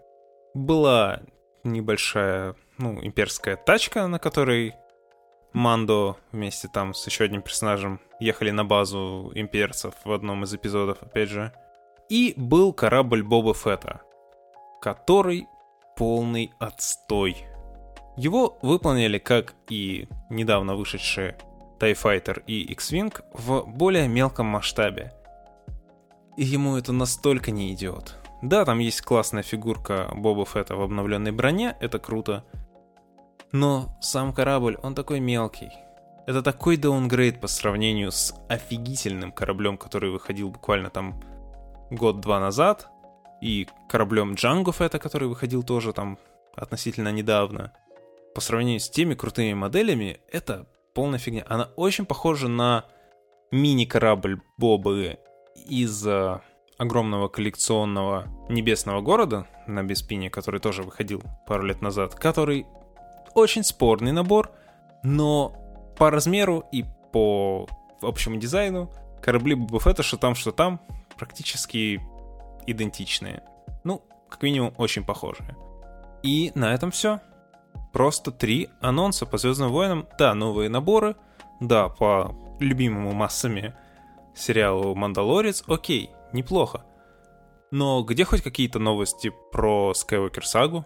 Была 0.56 1.22
небольшая, 1.64 2.56
ну, 2.78 3.00
имперская 3.04 3.56
тачка, 3.56 4.08
на 4.08 4.20
которой 4.20 4.76
Мандо 5.54 6.18
вместе 6.32 6.68
там 6.68 6.94
с 6.94 7.06
еще 7.06 7.26
одним 7.26 7.42
персонажем 7.42 8.00
ехали 8.20 8.52
на 8.52 8.66
базу 8.66 9.32
имперцев 9.36 9.94
в 10.04 10.12
одном 10.12 10.44
из 10.44 10.54
эпизодов, 10.54 11.02
опять 11.02 11.30
же. 11.30 11.54
И 12.10 12.34
был 12.36 12.74
корабль 12.74 13.24
Боба 13.24 13.54
Фетта, 13.54 14.02
который 14.82 15.48
полный 15.96 16.52
отстой. 16.60 17.46
Его 18.18 18.58
выполнили, 18.62 19.18
как 19.18 19.54
и 19.70 20.08
недавно 20.30 20.76
вышедшие 20.76 21.38
TIE 21.80 21.94
Fighter 21.94 22.44
и 22.46 22.62
X-Wing, 22.74 23.14
в 23.34 23.64
более 23.66 24.08
мелком 24.08 24.48
масштабе. 24.48 25.14
И 26.38 26.44
ему 26.44 26.78
это 26.78 26.92
настолько 26.94 27.52
не 27.52 27.74
идет. 27.74 28.23
Да, 28.44 28.66
там 28.66 28.80
есть 28.80 29.02
классная 29.02 29.42
фигурка 29.42 30.12
Боба 30.14 30.46
Фетта 30.46 30.76
в 30.76 30.82
обновленной 30.82 31.32
броне, 31.32 31.78
это 31.80 31.98
круто. 31.98 32.44
Но 33.54 33.98
сам 34.02 34.34
корабль, 34.34 34.78
он 34.84 34.96
такой 34.96 35.22
мелкий. 35.22 35.72
Это 36.28 36.42
такой 36.42 36.76
даунгрейд 36.76 37.40
по 37.40 37.48
сравнению 37.48 38.12
с 38.12 38.36
офигительным 38.50 39.32
кораблем, 39.32 39.78
который 39.78 40.10
выходил 40.10 40.50
буквально 40.50 40.90
там 40.90 41.24
год-два 41.90 42.42
назад, 42.42 42.90
и 43.42 43.66
кораблем 43.88 44.34
Джанго 44.34 44.74
Фетта, 44.74 45.00
который 45.00 45.30
выходил 45.30 45.64
тоже 45.64 45.94
там 45.94 46.20
относительно 46.54 47.14
недавно. 47.14 47.72
По 48.36 48.42
сравнению 48.42 48.82
с 48.82 48.90
теми 48.90 49.14
крутыми 49.14 49.54
моделями, 49.54 50.20
это 50.30 50.68
полная 50.94 51.18
фигня. 51.18 51.46
Она 51.48 51.70
очень 51.78 52.06
похожа 52.06 52.50
на 52.50 52.84
мини-корабль 53.52 54.42
Бобы 54.58 55.18
из 55.56 56.06
огромного 56.78 57.28
коллекционного 57.28 58.28
небесного 58.50 59.02
города 59.02 59.48
на 59.68 59.84
Беспине, 59.84 60.30
который 60.30 60.60
тоже 60.60 60.84
выходил 60.84 61.22
пару 61.48 61.64
лет 61.64 61.82
назад, 61.82 62.16
который 62.16 62.66
очень 63.34 63.64
спорный 63.64 64.12
набор, 64.12 64.52
но 65.04 65.56
по 65.98 66.10
размеру 66.10 66.64
и 66.72 66.86
по 67.12 67.68
общему 68.02 68.38
дизайну 68.38 68.92
корабли 69.22 69.56
Боба 69.56 69.80
что 70.04 70.18
там, 70.18 70.36
что 70.36 70.52
там, 70.52 70.80
практически 71.18 72.02
идентичные. 72.66 73.44
Ну, 73.84 74.02
как 74.30 74.42
минимум, 74.42 74.74
очень 74.78 75.06
похожие. 75.06 75.56
И 76.24 76.52
на 76.56 76.74
этом 76.74 76.92
все. 76.92 77.20
Просто 77.92 78.32
три 78.32 78.70
анонса 78.82 79.26
по 79.26 79.38
Звездным 79.38 79.72
войнам. 79.72 80.08
Да, 80.18 80.34
новые 80.34 80.70
наборы. 80.70 81.16
Да, 81.60 81.90
по 81.90 82.36
любимому 82.60 83.12
массами 83.14 83.76
сериалу 84.36 84.96
«Мандалорец». 84.96 85.64
Окей, 85.68 86.10
неплохо. 86.34 86.86
Но 87.72 88.04
где 88.04 88.24
хоть 88.24 88.42
какие-то 88.42 88.80
новости 88.80 89.32
про 89.52 89.94
Skywalker 89.96 90.44
сагу? 90.44 90.86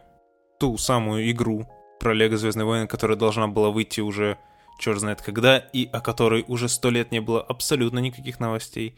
Ту 0.59 0.77
самую 0.77 1.29
игру 1.31 1.67
про 1.99 2.13
Лего 2.13 2.37
Звездные 2.37 2.65
войны, 2.65 2.87
которая 2.87 3.17
должна 3.17 3.47
была 3.47 3.69
выйти 3.69 4.01
уже 4.01 4.37
черт 4.79 4.99
знает 4.99 5.21
когда, 5.21 5.57
и 5.57 5.85
о 5.85 5.99
которой 6.01 6.45
уже 6.47 6.69
сто 6.69 6.89
лет 6.89 7.11
не 7.11 7.19
было 7.19 7.41
абсолютно 7.41 7.99
никаких 7.99 8.39
новостей. 8.39 8.97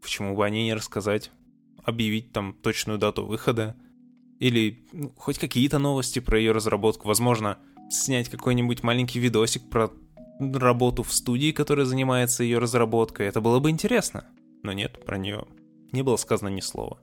Почему 0.00 0.36
бы 0.36 0.44
о 0.44 0.50
ней 0.50 0.64
не 0.64 0.74
рассказать? 0.74 1.30
Объявить 1.84 2.32
там 2.32 2.54
точную 2.54 2.98
дату 2.98 3.26
выхода? 3.26 3.76
Или 4.38 4.86
ну, 4.92 5.12
хоть 5.16 5.38
какие-то 5.38 5.78
новости 5.78 6.20
про 6.20 6.38
ее 6.38 6.52
разработку? 6.52 7.08
Возможно, 7.08 7.58
снять 7.90 8.28
какой-нибудь 8.28 8.82
маленький 8.82 9.18
видосик 9.18 9.68
про 9.68 9.90
работу 10.38 11.02
в 11.02 11.12
студии, 11.12 11.50
которая 11.50 11.84
занимается 11.84 12.44
ее 12.44 12.58
разработкой. 12.58 13.26
Это 13.26 13.40
было 13.40 13.58
бы 13.58 13.70
интересно. 13.70 14.26
Но 14.62 14.72
нет, 14.72 15.04
про 15.04 15.18
нее 15.18 15.46
не 15.92 16.02
было 16.02 16.16
сказано 16.16 16.48
ни 16.48 16.60
слова. 16.60 16.98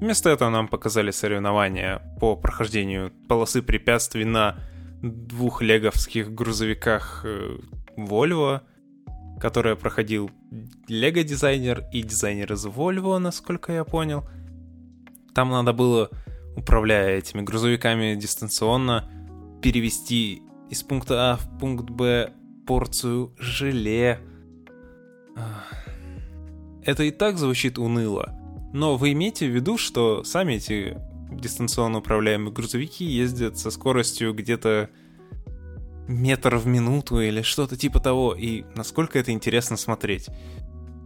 Вместо 0.00 0.30
этого 0.30 0.50
нам 0.50 0.68
показали 0.68 1.10
соревнования 1.10 2.00
по 2.20 2.36
прохождению 2.36 3.12
полосы 3.28 3.62
препятствий 3.62 4.24
на 4.24 4.56
двух 5.02 5.60
леговских 5.60 6.32
грузовиках 6.32 7.22
э, 7.24 7.58
Volvo, 7.96 8.60
которые 9.40 9.76
проходил 9.76 10.30
лего-дизайнер 10.86 11.84
и 11.92 12.02
дизайнер 12.02 12.52
из 12.52 12.66
Volvo, 12.66 13.18
насколько 13.18 13.72
я 13.72 13.84
понял. 13.84 14.24
Там 15.34 15.50
надо 15.50 15.72
было, 15.72 16.10
управляя 16.56 17.18
этими 17.18 17.42
грузовиками 17.42 18.14
дистанционно, 18.14 19.10
перевести 19.62 20.42
из 20.70 20.82
пункта 20.82 21.32
А 21.32 21.36
в 21.36 21.58
пункт 21.58 21.90
Б 21.90 22.32
порцию 22.66 23.34
желе. 23.38 24.20
Это 26.88 27.02
и 27.02 27.10
так 27.10 27.36
звучит 27.36 27.78
уныло. 27.78 28.34
Но 28.72 28.96
вы 28.96 29.12
имейте 29.12 29.46
в 29.46 29.54
виду, 29.54 29.76
что 29.76 30.24
сами 30.24 30.54
эти 30.54 30.96
дистанционно 31.30 31.98
управляемые 31.98 32.50
грузовики 32.50 33.04
ездят 33.04 33.58
со 33.58 33.70
скоростью 33.70 34.32
где-то 34.32 34.88
метр 36.06 36.56
в 36.56 36.66
минуту 36.66 37.20
или 37.20 37.42
что-то 37.42 37.76
типа 37.76 38.00
того, 38.00 38.34
и 38.34 38.64
насколько 38.74 39.18
это 39.18 39.32
интересно 39.32 39.76
смотреть. 39.76 40.28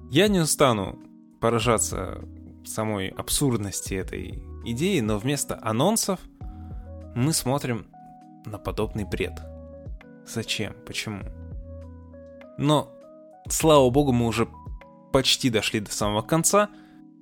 Я 0.08 0.28
не 0.28 0.38
устану 0.38 1.00
поражаться 1.40 2.22
самой 2.64 3.08
абсурдности 3.08 3.94
этой 3.94 4.40
идеи, 4.64 5.00
но 5.00 5.18
вместо 5.18 5.58
анонсов 5.60 6.20
мы 7.16 7.32
смотрим 7.32 7.86
на 8.46 8.58
подобный 8.58 9.04
бред. 9.04 9.32
Зачем? 10.32 10.74
Почему? 10.86 11.24
Но, 12.56 12.88
слава 13.48 13.90
богу, 13.90 14.12
мы 14.12 14.28
уже 14.28 14.46
почти 15.12 15.50
дошли 15.50 15.80
до 15.80 15.92
самого 15.92 16.22
конца. 16.22 16.70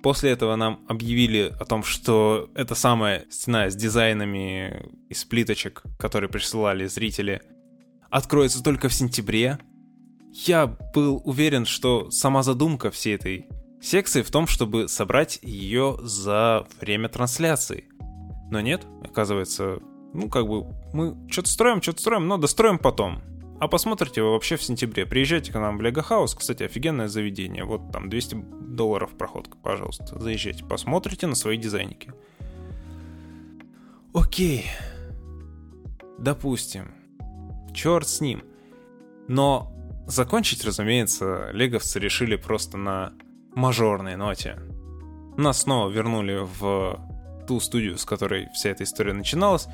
После 0.01 0.31
этого 0.31 0.55
нам 0.55 0.83
объявили 0.87 1.53
о 1.59 1.65
том, 1.65 1.83
что 1.83 2.49
эта 2.55 2.73
самая 2.73 3.25
стена 3.29 3.69
с 3.69 3.75
дизайнами 3.75 4.89
из 5.09 5.23
плиточек, 5.25 5.83
которые 5.99 6.29
присылали 6.29 6.87
зрители, 6.87 7.41
откроется 8.09 8.63
только 8.63 8.89
в 8.89 8.93
сентябре. 8.93 9.59
Я 10.31 10.65
был 10.65 11.21
уверен, 11.23 11.65
что 11.65 12.09
сама 12.09 12.41
задумка 12.41 12.89
всей 12.89 13.15
этой 13.15 13.47
секции 13.81 14.21
в 14.21 14.31
том, 14.31 14.47
чтобы 14.47 14.87
собрать 14.87 15.39
ее 15.41 15.97
за 16.01 16.65
время 16.79 17.09
трансляции. 17.09 17.85
Но 18.49 18.59
нет, 18.59 18.85
оказывается, 19.03 19.79
ну 20.13 20.29
как 20.29 20.47
бы 20.47 20.65
мы 20.93 21.15
что-то 21.29 21.49
строим, 21.49 21.81
что-то 21.81 22.01
строим, 22.01 22.27
но 22.27 22.37
достроим 22.37 22.79
потом. 22.79 23.21
А 23.61 23.67
посмотрите 23.67 24.23
вы 24.23 24.31
вообще 24.31 24.55
в 24.55 24.63
сентябре. 24.63 25.05
Приезжайте 25.05 25.51
к 25.51 25.55
нам 25.55 25.77
в 25.77 25.81
Лего 25.83 26.01
Хаус. 26.01 26.33
Кстати, 26.33 26.63
офигенное 26.63 27.07
заведение. 27.07 27.63
Вот 27.63 27.91
там 27.91 28.09
200 28.09 28.33
долларов 28.69 29.15
проходка, 29.15 29.55
пожалуйста. 29.55 30.19
Заезжайте, 30.19 30.65
посмотрите 30.65 31.27
на 31.27 31.35
свои 31.35 31.57
дизайники. 31.57 32.11
Окей. 34.15 34.65
Допустим. 36.17 36.95
Черт 37.71 38.07
с 38.07 38.19
ним. 38.19 38.43
Но 39.27 39.71
закончить, 40.07 40.65
разумеется, 40.65 41.51
леговцы 41.51 41.99
решили 41.99 42.37
просто 42.37 42.77
на 42.77 43.13
мажорной 43.53 44.15
ноте. 44.15 44.57
Нас 45.37 45.61
снова 45.61 45.87
вернули 45.87 46.39
в 46.59 46.99
ту 47.47 47.59
студию, 47.59 47.99
с 47.99 48.05
которой 48.05 48.49
вся 48.55 48.69
эта 48.71 48.85
история 48.85 49.13
начиналась. 49.13 49.67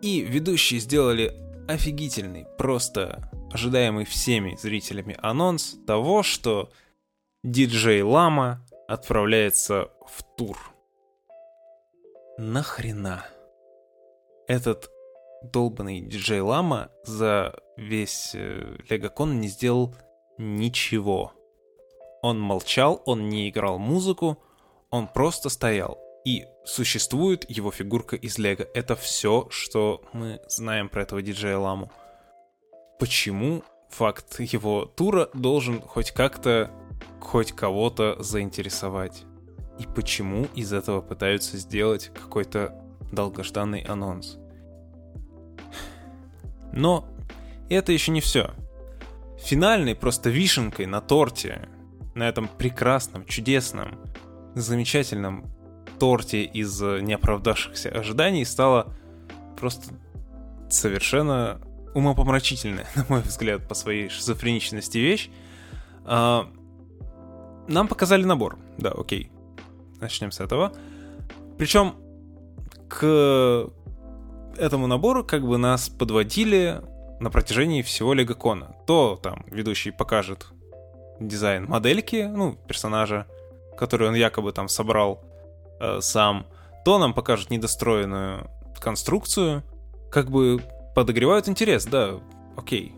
И 0.00 0.20
ведущие 0.20 0.78
сделали 0.78 1.40
офигительный, 1.68 2.46
просто 2.58 3.30
ожидаемый 3.52 4.04
всеми 4.04 4.56
зрителями 4.56 5.16
анонс 5.22 5.76
того, 5.86 6.22
что 6.22 6.70
диджей 7.42 8.02
Лама 8.02 8.64
отправляется 8.88 9.90
в 10.06 10.22
тур. 10.36 10.58
Нахрена? 12.38 13.24
Этот 14.46 14.90
долбанный 15.42 16.00
диджей 16.00 16.40
Лама 16.40 16.90
за 17.04 17.54
весь 17.76 18.34
э, 18.34 18.76
Легокон 18.88 19.40
не 19.40 19.48
сделал 19.48 19.94
ничего. 20.38 21.32
Он 22.22 22.40
молчал, 22.40 23.02
он 23.06 23.28
не 23.28 23.48
играл 23.48 23.78
музыку, 23.78 24.38
он 24.90 25.06
просто 25.06 25.48
стоял. 25.48 26.03
И 26.24 26.46
существует 26.64 27.48
его 27.50 27.70
фигурка 27.70 28.16
из 28.16 28.38
Лего. 28.38 28.66
Это 28.74 28.96
все, 28.96 29.46
что 29.50 30.02
мы 30.12 30.40
знаем 30.48 30.88
про 30.88 31.02
этого 31.02 31.20
диджея 31.20 31.58
Ламу. 31.58 31.92
Почему 32.98 33.62
факт 33.90 34.40
его 34.40 34.86
тура 34.86 35.28
должен 35.34 35.82
хоть 35.82 36.12
как-то, 36.12 36.70
хоть 37.20 37.52
кого-то 37.52 38.22
заинтересовать? 38.22 39.24
И 39.78 39.86
почему 39.86 40.46
из 40.54 40.72
этого 40.72 41.02
пытаются 41.02 41.58
сделать 41.58 42.10
какой-то 42.14 42.74
долгожданный 43.12 43.80
анонс? 43.82 44.38
Но 46.72 47.06
это 47.68 47.92
еще 47.92 48.12
не 48.12 48.20
все. 48.20 48.54
Финальной 49.38 49.94
просто 49.94 50.30
вишенкой 50.30 50.86
на 50.86 51.02
торте, 51.02 51.68
на 52.14 52.26
этом 52.26 52.48
прекрасном, 52.48 53.26
чудесном, 53.26 54.00
замечательном 54.54 55.53
торте 55.98 56.44
из 56.44 56.80
неоправдавшихся 56.80 57.90
ожиданий 57.90 58.44
стало 58.44 58.92
просто 59.58 59.94
совершенно 60.68 61.60
умопомрачительная, 61.94 62.86
на 62.94 63.06
мой 63.08 63.20
взгляд, 63.22 63.66
по 63.66 63.74
своей 63.74 64.08
шизофреничности 64.08 64.98
вещь. 64.98 65.30
А, 66.04 66.48
нам 67.68 67.88
показали 67.88 68.24
набор, 68.24 68.58
да, 68.78 68.90
окей. 68.90 69.30
Начнем 70.00 70.32
с 70.32 70.40
этого. 70.40 70.72
Причем 71.56 71.94
к 72.88 73.70
этому 74.58 74.86
набору 74.86 75.24
как 75.24 75.46
бы 75.46 75.56
нас 75.56 75.88
подводили 75.88 76.82
на 77.20 77.30
протяжении 77.30 77.82
всего 77.82 78.12
Легокона. 78.12 78.76
То 78.86 79.18
там 79.22 79.44
ведущий 79.46 79.92
покажет 79.92 80.46
дизайн 81.20 81.64
модельки, 81.66 82.28
ну, 82.30 82.58
персонажа, 82.66 83.26
который 83.78 84.08
он 84.08 84.14
якобы 84.14 84.52
там 84.52 84.68
собрал 84.68 85.22
э, 85.80 86.00
сам, 86.00 86.46
то 86.84 86.98
нам 86.98 87.14
покажут 87.14 87.50
недостроенную 87.50 88.50
конструкцию, 88.78 89.62
как 90.10 90.30
бы 90.30 90.62
подогревают 90.94 91.48
интерес, 91.48 91.86
да, 91.86 92.20
окей. 92.56 92.94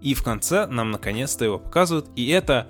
И 0.00 0.14
в 0.14 0.22
конце 0.22 0.66
нам 0.66 0.90
наконец-то 0.90 1.44
его 1.44 1.58
показывают, 1.58 2.08
и 2.14 2.28
это 2.28 2.68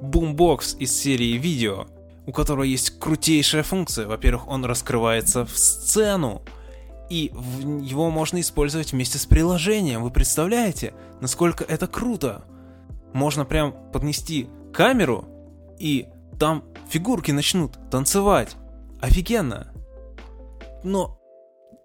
бумбокс 0.00 0.74
из 0.78 0.98
серии 0.98 1.38
видео, 1.38 1.86
у 2.26 2.32
которого 2.32 2.64
есть 2.64 2.98
крутейшая 2.98 3.62
функция. 3.62 4.06
Во-первых, 4.06 4.48
он 4.48 4.64
раскрывается 4.64 5.44
в 5.44 5.56
сцену, 5.56 6.42
и 7.10 7.30
его 7.82 8.10
можно 8.10 8.40
использовать 8.40 8.92
вместе 8.92 9.18
с 9.18 9.26
приложением. 9.26 10.02
Вы 10.02 10.10
представляете, 10.10 10.94
насколько 11.20 11.62
это 11.62 11.86
круто? 11.86 12.44
Можно 13.12 13.44
прям 13.44 13.72
поднести 13.92 14.48
камеру, 14.72 15.28
и 15.78 16.08
там 16.38 16.64
фигурки 16.88 17.30
начнут 17.30 17.78
танцевать. 17.90 18.56
Офигенно. 19.00 19.72
Но 20.82 21.20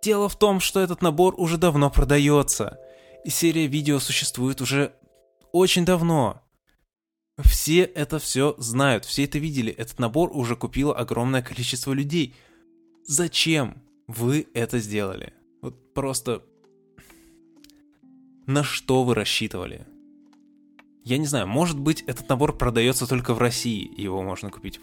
дело 0.01 0.29
в 0.29 0.37
том, 0.37 0.59
что 0.59 0.79
этот 0.79 1.01
набор 1.01 1.35
уже 1.37 1.57
давно 1.57 1.89
продается. 1.89 2.79
И 3.25 3.29
серия 3.29 3.67
видео 3.67 3.99
существует 3.99 4.61
уже 4.61 4.93
очень 5.51 5.85
давно. 5.85 6.41
Все 7.39 7.83
это 7.83 8.19
все 8.19 8.55
знают, 8.57 9.05
все 9.05 9.23
это 9.23 9.39
видели. 9.39 9.71
Этот 9.71 9.99
набор 9.99 10.31
уже 10.33 10.55
купило 10.55 10.95
огромное 10.95 11.41
количество 11.41 11.93
людей. 11.93 12.35
Зачем 13.05 13.81
вы 14.07 14.47
это 14.53 14.79
сделали? 14.79 15.33
Вот 15.61 15.93
просто... 15.93 16.43
На 18.45 18.63
что 18.63 19.03
вы 19.03 19.13
рассчитывали? 19.13 19.85
Я 21.09 21.17
не 21.17 21.25
знаю, 21.25 21.47
может 21.47 21.79
быть, 21.79 22.03
этот 22.03 22.29
набор 22.29 22.55
продается 22.55 23.07
только 23.07 23.33
в 23.33 23.39
России, 23.39 23.99
его 23.99 24.21
можно 24.21 24.51
купить. 24.51 24.79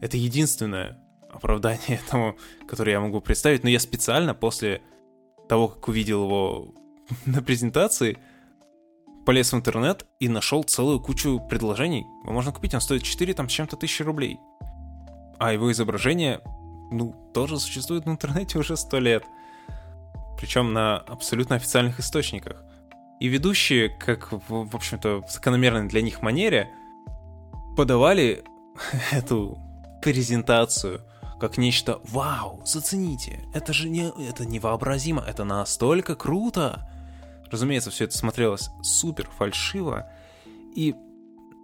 Это 0.00 0.16
единственное 0.16 0.98
оправдание 1.30 2.00
этому, 2.06 2.38
которое 2.66 2.92
я 2.92 3.00
могу 3.00 3.20
представить, 3.20 3.62
но 3.62 3.68
я 3.68 3.78
специально 3.78 4.32
после 4.32 4.80
того, 5.50 5.68
как 5.68 5.88
увидел 5.88 6.24
его 6.24 6.74
на 7.26 7.42
презентации, 7.42 8.16
полез 9.26 9.52
в 9.52 9.56
интернет 9.56 10.06
и 10.20 10.30
нашел 10.30 10.62
целую 10.62 11.00
кучу 11.00 11.38
предложений. 11.50 12.06
Его 12.22 12.32
можно 12.32 12.50
купить, 12.50 12.72
он 12.72 12.80
стоит 12.80 13.02
4 13.02 13.34
там 13.34 13.50
с 13.50 13.52
чем-то 13.52 13.76
тысячи 13.76 14.02
рублей. 14.02 14.38
А 15.38 15.52
его 15.52 15.70
изображение, 15.70 16.40
ну, 16.90 17.30
тоже 17.34 17.60
существует 17.60 18.06
в 18.06 18.08
интернете 18.08 18.58
уже 18.58 18.78
сто 18.78 18.98
лет. 18.98 19.22
Причем 20.38 20.72
на 20.72 20.96
абсолютно 20.96 21.56
официальных 21.56 22.00
источниках. 22.00 22.64
И 23.22 23.28
ведущие, 23.28 23.88
как, 23.88 24.32
в 24.32 24.74
общем-то, 24.74 25.22
в 25.22 25.30
закономерной 25.30 25.86
для 25.86 26.02
них 26.02 26.22
манере, 26.22 26.74
подавали 27.76 28.42
эту 29.12 29.60
презентацию 30.02 31.02
как 31.38 31.56
нечто 31.56 32.00
«Вау, 32.02 32.60
зацените! 32.66 33.44
Это 33.54 33.72
же 33.72 33.88
не, 33.88 34.10
это 34.28 34.44
невообразимо, 34.44 35.22
это 35.24 35.44
настолько 35.44 36.16
круто!» 36.16 36.90
Разумеется, 37.48 37.92
все 37.92 38.06
это 38.06 38.18
смотрелось 38.18 38.70
супер 38.82 39.28
фальшиво, 39.38 40.10
и 40.74 40.96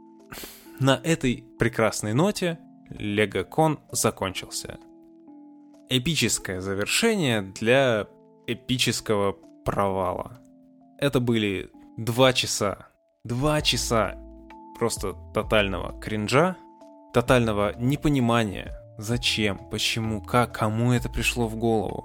на 0.78 1.00
этой 1.02 1.44
прекрасной 1.58 2.14
ноте 2.14 2.60
LegoCon 2.88 3.80
закончился. 3.90 4.78
Эпическое 5.88 6.60
завершение 6.60 7.42
для 7.42 8.06
эпического 8.46 9.32
провала 9.64 10.38
это 10.98 11.20
были 11.20 11.70
два 11.96 12.32
часа. 12.32 12.88
Два 13.24 13.62
часа 13.62 14.16
просто 14.78 15.14
тотального 15.32 15.98
кринжа, 16.00 16.56
тотального 17.12 17.74
непонимания, 17.78 18.76
зачем, 18.98 19.58
почему, 19.70 20.22
как, 20.22 20.52
кому 20.52 20.92
это 20.92 21.08
пришло 21.08 21.48
в 21.48 21.56
голову. 21.56 22.04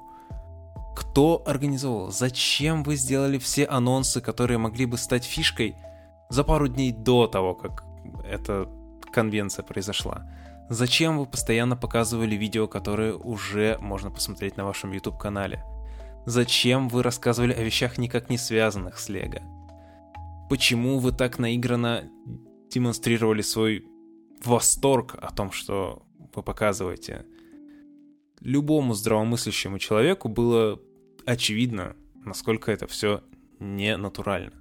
Кто 0.95 1.41
организовал? 1.45 2.11
Зачем 2.11 2.83
вы 2.83 2.95
сделали 2.95 3.37
все 3.37 3.65
анонсы, 3.65 4.21
которые 4.21 4.57
могли 4.57 4.85
бы 4.85 4.97
стать 4.97 5.23
фишкой 5.23 5.75
за 6.29 6.43
пару 6.43 6.67
дней 6.67 6.91
до 6.91 7.27
того, 7.27 7.55
как 7.55 7.83
эта 8.23 8.69
конвенция 9.11 9.63
произошла? 9.63 10.29
Зачем 10.69 11.17
вы 11.17 11.25
постоянно 11.25 11.75
показывали 11.75 12.35
видео, 12.35 12.67
которые 12.67 13.15
уже 13.15 13.77
можно 13.79 14.11
посмотреть 14.11 14.57
на 14.57 14.65
вашем 14.65 14.91
YouTube-канале? 14.91 15.63
Зачем 16.26 16.88
вы 16.88 17.03
рассказывали 17.03 17.51
о 17.53 17.63
вещах 17.63 17.97
никак 17.97 18.30
не 18.30 18.38
связанных 18.38 18.97
с 18.97 19.09
Лего? 19.09 19.41
Почему 20.49 20.99
вы 20.99 21.11
так 21.11 21.38
наигранно 21.38 22.09
демонстрировали 22.69 23.41
свой 23.41 23.86
восторг 24.43 25.15
о 25.21 25.34
том, 25.34 25.51
что 25.51 26.03
вы 26.34 26.41
показываете? 26.41 27.26
Любому 28.39 28.93
здравомыслящему 28.93 29.80
человеку 29.80 30.30
было 30.30 30.80
очевидно, 31.26 31.95
насколько 32.13 32.71
это 32.71 32.88
все 32.88 33.21
не 33.59 33.97
натурально. 33.97 34.53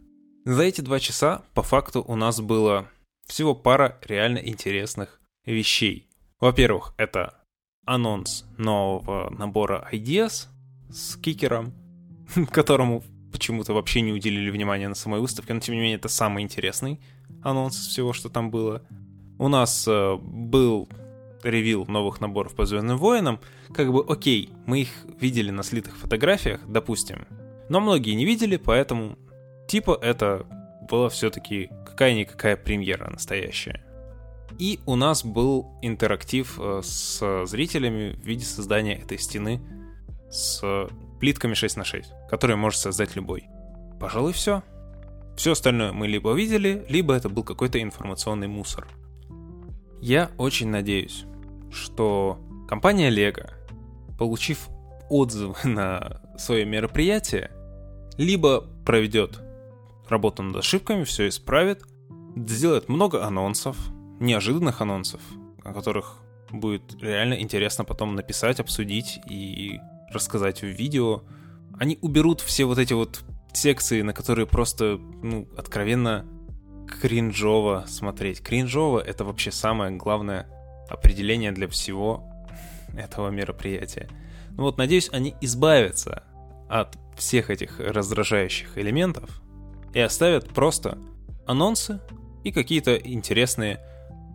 За 0.45 0.65
эти 0.65 0.81
два 0.81 0.99
часа, 0.99 1.45
по 1.55 1.63
факту, 1.63 2.03
у 2.07 2.17
нас 2.17 2.41
было 2.41 2.89
всего 3.27 3.55
пара 3.55 4.01
реально 4.03 4.39
интересных 4.39 5.21
вещей. 5.47 6.09
Во-первых, 6.41 6.95
это 6.97 7.45
анонс 7.85 8.45
нового 8.59 9.31
набора 9.31 9.89
Ideas 9.93 10.49
с 10.93 11.17
кикером, 11.17 11.73
которому 12.51 13.03
почему-то 13.33 13.73
вообще 13.73 14.03
не 14.03 14.13
уделили 14.13 14.51
внимания 14.51 14.89
на 14.89 14.95
самой 14.95 15.21
выставке, 15.21 15.55
но 15.55 15.61
тем 15.61 15.75
не 15.75 15.81
менее 15.81 15.97
это 15.97 16.09
самый 16.09 16.43
интересный 16.43 17.01
анонс 17.43 17.77
всего, 17.77 18.13
что 18.13 18.29
там 18.29 18.51
было. 18.51 18.83
У 19.39 19.49
нас 19.49 19.87
э, 19.89 20.17
был 20.21 20.89
ревил 21.43 21.87
новых 21.87 22.21
наборов 22.21 22.55
по 22.55 22.67
Звездным 22.67 22.99
Воинам, 22.99 23.41
как 23.75 23.93
бы 23.93 24.05
окей, 24.07 24.51
мы 24.67 24.83
их 24.83 24.91
видели 25.21 25.51
на 25.51 25.63
слитых 25.63 25.97
фотографиях, 25.97 26.61
допустим, 26.69 27.27
но 27.69 27.81
многие 27.81 28.13
не 28.13 28.25
видели, 28.25 28.57
поэтому 28.57 29.19
типа 29.67 29.99
это 30.01 30.47
была 30.89 31.09
все-таки 31.09 31.71
какая-никакая 31.87 32.57
премьера 32.57 33.11
настоящая. 33.11 33.85
И 34.59 34.81
у 34.87 34.97
нас 34.97 35.25
был 35.25 35.79
интерактив 35.81 36.59
э, 36.61 36.83
с 36.85 37.47
зрителями 37.47 38.13
в 38.13 38.25
виде 38.25 38.45
создания 38.45 38.99
этой 38.99 39.19
стены 39.19 39.61
с 40.33 40.89
плитками 41.21 41.55
6 41.55 41.77
на 41.77 41.85
6, 41.85 42.11
которые 42.29 42.57
может 42.57 42.81
создать 42.81 43.15
любой. 43.15 43.45
Пожалуй, 44.01 44.33
все. 44.33 44.63
Все 45.37 45.53
остальное 45.53 45.93
мы 45.93 46.09
либо 46.09 46.33
видели, 46.33 46.85
либо 46.89 47.15
это 47.15 47.29
был 47.29 47.45
какой-то 47.45 47.81
информационный 47.81 48.49
мусор. 48.49 48.89
Я 50.01 50.31
очень 50.37 50.69
надеюсь, 50.69 51.25
что 51.71 52.39
компания 52.69 53.11
Lego, 53.11 53.51
получив 54.19 54.69
отзывы 55.09 55.55
на 55.65 56.21
свое 56.37 56.65
мероприятие, 56.65 57.51
либо 58.19 58.63
проведет 58.85 59.41
работу 60.09 60.43
над 60.43 60.57
ошибками, 60.57 61.05
все 61.05 61.29
исправит, 61.29 61.85
сделает 62.37 62.89
много 62.89 63.25
анонсов, 63.25 63.77
неожиданных 64.21 64.81
анонсов, 64.81 65.21
о 65.65 65.73
которых 65.73 66.19
будет 66.51 67.01
реально 67.03 67.35
интересно 67.35 67.85
потом 67.85 68.15
написать, 68.15 68.61
обсудить 68.61 69.19
и 69.29 69.81
рассказать 70.13 70.63
в 70.63 70.67
видео. 70.67 71.23
Они 71.79 71.99
уберут 72.01 72.41
все 72.41 72.65
вот 72.65 72.79
эти 72.79 72.93
вот 72.93 73.23
секции, 73.53 74.03
на 74.03 74.13
которые 74.13 74.47
просто, 74.47 74.99
ну, 75.23 75.49
откровенно 75.57 76.27
кринжово 77.01 77.85
смотреть. 77.87 78.41
Кринжово— 78.43 79.01
это 79.07 79.25
вообще 79.25 79.51
самое 79.51 79.91
главное 79.97 80.47
определение 80.89 81.53
для 81.53 81.69
всего 81.69 82.25
этого 82.97 83.31
мероприятия. 83.31 84.09
Ну 84.51 84.65
вот, 84.65 84.77
надеюсь, 84.79 85.09
они 85.13 85.35
избавятся 85.41 86.25
от 86.69 86.99
всех 87.17 87.51
этих 87.51 87.79
раздражающих 87.81 88.77
элементов 88.77 89.43
и 89.95 90.01
оставят 90.01 90.49
просто 90.49 90.99
анонсы 91.47 92.01
и 92.45 92.53
какие-то 92.53 92.97
интересные, 92.97 93.81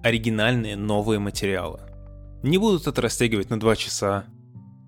оригинальные 0.03 0.75
новые 0.75 1.19
материалы. 1.19 1.81
Не 2.43 2.57
будут 2.57 2.87
это 2.87 3.01
растягивать 3.01 3.49
на 3.49 3.59
2 3.59 3.75
часа, 3.75 4.25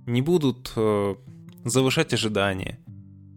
не 0.10 0.22
будут 0.22 0.72
э, 0.76 1.16
завышать 1.64 2.14
ожидания, 2.14 2.80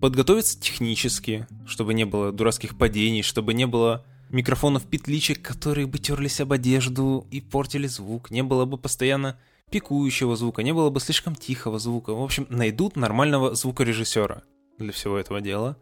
подготовиться 0.00 0.58
технически, 0.60 1.46
чтобы 1.66 1.94
не 1.94 2.04
было 2.04 2.32
дурацких 2.32 2.76
падений, 2.76 3.22
чтобы 3.22 3.54
не 3.54 3.66
было 3.66 4.04
микрофонов 4.30 4.84
петличек, 4.84 5.42
которые 5.42 5.86
бы 5.86 5.98
терлись 5.98 6.40
об 6.40 6.52
одежду 6.52 7.26
и 7.30 7.40
портили 7.40 7.86
звук, 7.86 8.30
не 8.30 8.42
было 8.42 8.64
бы 8.64 8.78
постоянно 8.78 9.38
пикующего 9.70 10.36
звука, 10.36 10.62
не 10.62 10.72
было 10.72 10.90
бы 10.90 11.00
слишком 11.00 11.34
тихого 11.34 11.78
звука. 11.78 12.12
В 12.12 12.22
общем, 12.22 12.46
найдут 12.50 12.96
нормального 12.96 13.54
звукорежиссера 13.54 14.42
для 14.78 14.92
всего 14.92 15.18
этого 15.18 15.40
дела. 15.40 15.76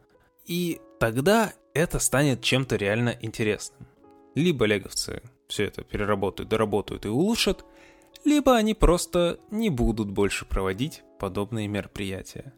И 0.46 0.80
тогда 0.98 1.52
это 1.74 1.98
станет 1.98 2.42
чем-то 2.42 2.76
реально 2.76 3.16
интересным. 3.20 3.86
Либо 4.34 4.64
леговцы 4.64 5.22
все 5.48 5.64
это 5.64 5.82
переработают, 5.82 6.48
доработают 6.48 7.04
и 7.04 7.08
улучшат, 7.08 7.64
либо 8.24 8.56
они 8.56 8.74
просто 8.74 9.38
не 9.50 9.70
будут 9.70 10.10
больше 10.10 10.44
проводить 10.44 11.02
подобные 11.18 11.68
мероприятия. 11.68 12.52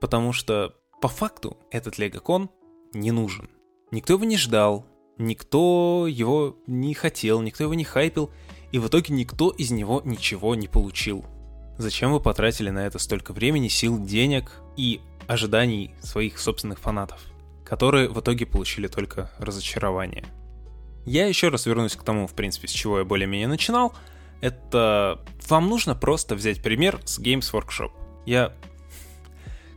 Потому 0.00 0.32
что 0.32 0.74
по 1.00 1.08
факту 1.08 1.58
этот 1.70 1.98
легокон 1.98 2.50
не 2.92 3.10
нужен. 3.10 3.48
Никто 3.90 4.14
его 4.14 4.24
не 4.24 4.36
ждал, 4.36 4.86
никто 5.18 6.06
его 6.08 6.56
не 6.66 6.94
хотел, 6.94 7.40
никто 7.42 7.64
его 7.64 7.74
не 7.74 7.84
хайпил, 7.84 8.30
и 8.72 8.78
в 8.78 8.88
итоге 8.88 9.14
никто 9.14 9.50
из 9.50 9.70
него 9.70 10.02
ничего 10.04 10.54
не 10.54 10.68
получил. 10.68 11.24
Зачем 11.78 12.12
вы 12.12 12.20
потратили 12.20 12.70
на 12.70 12.86
это 12.86 12.98
столько 12.98 13.32
времени, 13.32 13.68
сил, 13.68 14.02
денег 14.02 14.52
и 14.76 15.00
ожиданий 15.26 15.94
своих 16.00 16.38
собственных 16.38 16.78
фанатов, 16.78 17.20
которые 17.64 18.08
в 18.08 18.20
итоге 18.20 18.46
получили 18.46 18.86
только 18.86 19.30
разочарование? 19.38 20.24
Я 21.04 21.26
еще 21.26 21.48
раз 21.48 21.66
вернусь 21.66 21.96
к 21.96 22.02
тому, 22.02 22.26
в 22.26 22.34
принципе, 22.34 22.68
с 22.68 22.70
чего 22.70 22.98
я 22.98 23.04
более-менее 23.04 23.48
начинал– 23.48 23.94
это 24.44 25.24
вам 25.48 25.70
нужно 25.70 25.94
просто 25.94 26.34
взять 26.34 26.62
пример 26.62 27.00
с 27.06 27.18
Games 27.18 27.50
Workshop. 27.50 27.92
Я, 28.26 28.52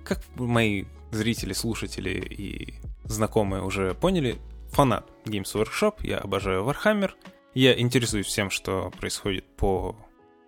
как 0.03 0.21
мои 0.35 0.83
зрители, 1.09 1.53
слушатели 1.53 2.09
и 2.09 2.73
знакомые 3.05 3.63
уже 3.63 3.93
поняли, 3.93 4.35
фанат 4.71 5.09
Games 5.23 5.53
Workshop, 5.55 5.99
я 6.03 6.17
обожаю 6.17 6.65
Warhammer, 6.65 7.11
я 7.53 7.79
интересуюсь 7.79 8.25
всем, 8.25 8.49
что 8.49 8.91
происходит 8.99 9.45
по 9.55 9.95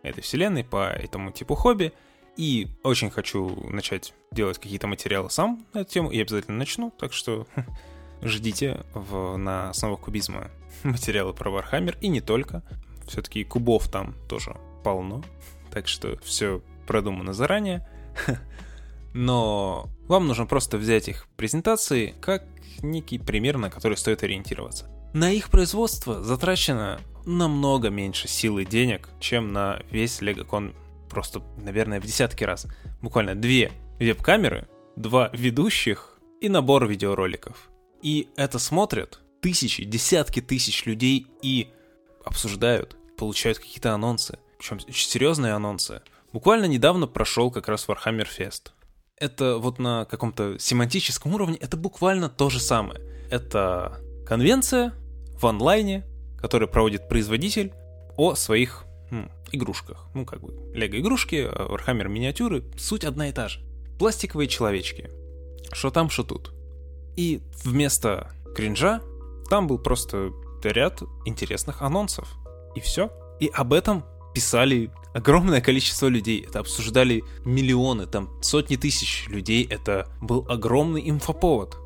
этой 0.04 0.20
вселенной, 0.20 0.66
по 0.66 0.90
этому 0.90 1.32
типу 1.32 1.56
хобби, 1.56 1.94
и 2.36 2.68
очень 2.84 3.12
хочу 3.12 3.70
начать 3.70 4.14
делать 4.32 4.58
какие-то 4.58 4.88
материалы 4.88 5.30
сам 5.30 5.66
на 5.74 5.80
эту 5.80 5.92
тему, 5.92 6.12
и 6.12 6.20
обязательно 6.20 6.58
начну, 6.58 6.92
так 6.92 7.14
что 7.14 7.48
ждите 8.22 8.86
в, 8.94 9.38
на 9.38 9.70
основах 9.70 10.02
кубизма 10.02 10.52
материалы 10.84 11.34
про 11.34 11.50
Warhammer, 11.50 11.98
и 12.02 12.10
не 12.10 12.20
только. 12.20 12.64
Все-таки 13.10 13.44
кубов 13.44 13.90
там 13.90 14.16
тоже 14.28 14.56
полно, 14.84 15.24
так 15.72 15.88
что 15.88 16.18
все 16.24 16.62
продумано 16.88 17.34
заранее. 17.34 17.88
Но 19.14 19.90
вам 20.08 20.28
нужно 20.28 20.46
просто 20.46 20.78
взять 20.78 21.08
их 21.10 21.28
презентации 21.36 22.14
как 22.22 22.44
некий 22.82 23.18
пример, 23.18 23.58
на 23.58 23.70
который 23.70 23.98
стоит 23.98 24.24
ориентироваться. 24.24 24.88
На 25.14 25.32
их 25.32 25.50
производство 25.50 26.22
затрачено 26.22 27.02
намного 27.26 27.90
меньше 27.90 28.28
сил 28.28 28.60
и 28.60 28.66
денег, 28.66 29.10
чем 29.20 29.52
на 29.52 29.82
весь 29.90 30.22
LegoCon 30.22 30.76
просто, 31.10 31.42
наверное, 31.58 32.00
в 32.00 32.06
десятки 32.06 32.44
раз. 32.44 32.68
Буквально 33.02 33.34
две 33.34 33.72
веб-камеры, 34.00 34.68
два 34.96 35.32
ведущих 35.34 36.20
и 36.42 36.48
набор 36.48 36.88
видеороликов. 36.88 37.72
И 38.04 38.30
это 38.36 38.60
смотрят 38.60 39.20
тысячи, 39.42 39.84
десятки 39.84 40.42
тысяч 40.42 40.86
людей 40.86 41.26
и 41.42 41.70
обсуждают 42.24 42.99
получают 43.20 43.60
какие-то 43.60 43.94
анонсы. 43.94 44.40
Причем 44.58 44.80
серьезные 44.80 45.54
анонсы. 45.54 46.02
Буквально 46.32 46.66
недавно 46.66 47.06
прошел 47.06 47.52
как 47.52 47.68
раз 47.68 47.88
Warhammer 47.88 48.28
Fest. 48.38 48.72
Это 49.18 49.58
вот 49.58 49.78
на 49.78 50.06
каком-то 50.06 50.58
семантическом 50.58 51.34
уровне, 51.36 51.58
это 51.58 51.76
буквально 51.76 52.30
то 52.30 52.50
же 52.50 52.60
самое. 52.62 53.02
Это 53.30 54.00
конвенция 54.26 54.94
в 55.34 55.46
онлайне, 55.46 56.06
которую 56.40 56.70
проводит 56.70 57.10
производитель 57.10 57.74
о 58.16 58.36
своих 58.36 58.86
м, 59.12 59.30
игрушках. 59.52 60.08
Ну, 60.14 60.26
как 60.26 60.40
бы, 60.40 60.54
лего-игрушки, 60.74 61.48
а 61.52 61.68
Warhammer 61.68 62.08
миниатюры, 62.08 62.64
суть 62.78 63.04
одна 63.04 63.28
и 63.28 63.34
та 63.34 63.50
же. 63.50 63.60
Пластиковые 64.00 64.48
человечки. 64.48 65.10
Что 65.74 65.92
там, 65.92 66.10
что 66.10 66.24
тут. 66.24 66.54
И 67.18 67.42
вместо 67.66 68.32
кринжа 68.56 69.02
там 69.50 69.68
был 69.68 69.78
просто 69.78 70.32
ряд 70.64 71.02
интересных 71.26 71.82
анонсов. 71.82 72.39
И 72.76 72.80
все. 72.80 73.12
И 73.40 73.48
об 73.48 73.74
этом 73.74 74.06
писали 74.34 74.92
огромное 75.14 75.62
количество 75.62 76.08
людей. 76.08 76.46
Это 76.48 76.60
обсуждали 76.60 77.24
миллионы, 77.46 78.06
там 78.06 78.42
сотни 78.42 78.76
тысяч 78.76 79.28
людей. 79.28 79.66
Это 79.70 80.08
был 80.22 80.46
огромный 80.50 81.10
инфоповод. 81.10 81.78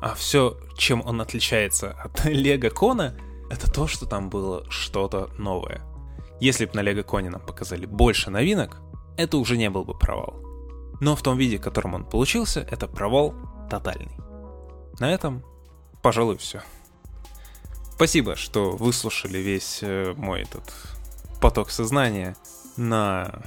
А 0.00 0.14
все, 0.14 0.58
чем 0.76 1.02
он 1.06 1.20
отличается 1.20 1.92
от 1.92 2.24
Лего 2.24 2.70
Кона, 2.70 3.16
это 3.50 3.70
то, 3.70 3.86
что 3.86 4.06
там 4.06 4.30
было 4.30 4.64
что-то 4.70 5.30
новое. 5.38 5.82
Если 6.40 6.64
бы 6.66 6.72
на 6.74 6.82
Лего 6.82 7.02
Коне 7.02 7.30
нам 7.30 7.40
показали 7.40 7.86
больше 7.86 8.30
новинок, 8.30 8.80
это 9.16 9.36
уже 9.36 9.56
не 9.56 9.70
был 9.70 9.84
бы 9.84 9.96
провал. 9.96 10.42
Но 11.00 11.14
в 11.14 11.22
том 11.22 11.38
виде, 11.38 11.58
в 11.58 11.60
котором 11.60 11.94
он 11.94 12.04
получился, 12.04 12.66
это 12.68 12.88
провал 12.88 13.34
тотальный. 13.70 14.16
На 14.98 15.12
этом, 15.12 15.44
пожалуй, 16.02 16.36
все. 16.38 16.62
Спасибо, 17.94 18.36
что 18.36 18.72
выслушали 18.72 19.38
весь 19.38 19.78
э, 19.82 20.14
мой 20.16 20.42
этот 20.42 20.72
поток 21.40 21.70
сознания 21.70 22.36
на 22.76 23.42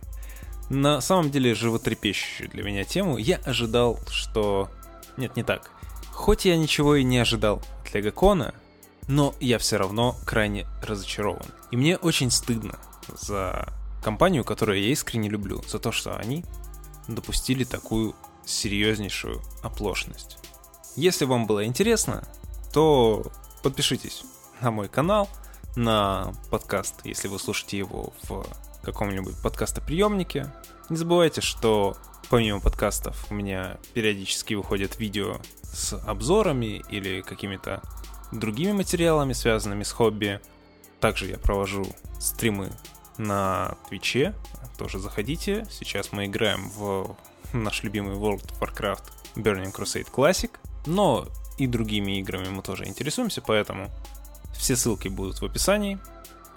на 0.70 1.00
самом 1.00 1.30
деле 1.30 1.54
животрепещущую 1.54 2.48
для 2.48 2.62
меня 2.62 2.84
тему. 2.84 3.18
Я 3.18 3.36
ожидал, 3.38 3.98
что... 4.08 4.70
Нет, 5.16 5.36
не 5.36 5.42
так. 5.42 5.70
Хоть 6.12 6.44
я 6.44 6.56
ничего 6.56 6.96
и 6.96 7.04
не 7.04 7.18
ожидал 7.18 7.62
от 7.82 7.94
Легокона, 7.94 8.54
но 9.08 9.34
я 9.40 9.58
все 9.58 9.76
равно 9.76 10.16
крайне 10.24 10.66
разочарован. 10.82 11.46
И 11.70 11.76
мне 11.76 11.96
очень 11.96 12.30
стыдно 12.30 12.78
за 13.08 13.68
компанию, 14.02 14.44
которую 14.44 14.80
я 14.80 14.88
искренне 14.90 15.28
люблю, 15.28 15.62
за 15.66 15.78
то, 15.78 15.92
что 15.92 16.16
они 16.16 16.44
допустили 17.08 17.64
такую 17.64 18.14
серьезнейшую 18.46 19.42
оплошность. 19.62 20.38
Если 20.96 21.24
вам 21.24 21.46
было 21.46 21.64
интересно, 21.64 22.26
то 22.72 23.30
подпишитесь 23.62 24.24
на 24.60 24.70
мой 24.70 24.88
канал, 24.88 25.28
на 25.76 26.32
подкаст, 26.50 26.96
если 27.04 27.28
вы 27.28 27.38
слушаете 27.38 27.78
его 27.78 28.12
в 28.24 28.46
каком-нибудь 28.82 29.40
подкастоприемнике. 29.42 30.52
Не 30.88 30.96
забывайте, 30.96 31.40
что 31.40 31.96
помимо 32.28 32.60
подкастов 32.60 33.26
у 33.30 33.34
меня 33.34 33.78
периодически 33.94 34.54
выходят 34.54 34.98
видео 34.98 35.38
с 35.62 35.94
обзорами 36.06 36.82
или 36.88 37.20
какими-то 37.20 37.82
другими 38.32 38.72
материалами, 38.72 39.32
связанными 39.32 39.82
с 39.82 39.92
хобби. 39.92 40.40
Также 41.00 41.26
я 41.26 41.38
провожу 41.38 41.86
стримы 42.18 42.72
на 43.18 43.76
Твиче. 43.88 44.34
Тоже 44.78 44.98
заходите. 44.98 45.66
Сейчас 45.70 46.12
мы 46.12 46.26
играем 46.26 46.70
в 46.70 47.16
наш 47.52 47.82
любимый 47.82 48.16
World 48.16 48.46
of 48.46 48.60
Warcraft 48.60 49.04
Burning 49.36 49.74
Crusade 49.74 50.10
Classic. 50.10 50.50
Но 50.86 51.26
и 51.58 51.66
другими 51.66 52.18
играми 52.20 52.48
мы 52.48 52.62
тоже 52.62 52.86
интересуемся, 52.86 53.42
поэтому 53.42 53.90
все 54.54 54.76
ссылки 54.76 55.08
будут 55.08 55.40
в 55.40 55.44
описании. 55.44 55.98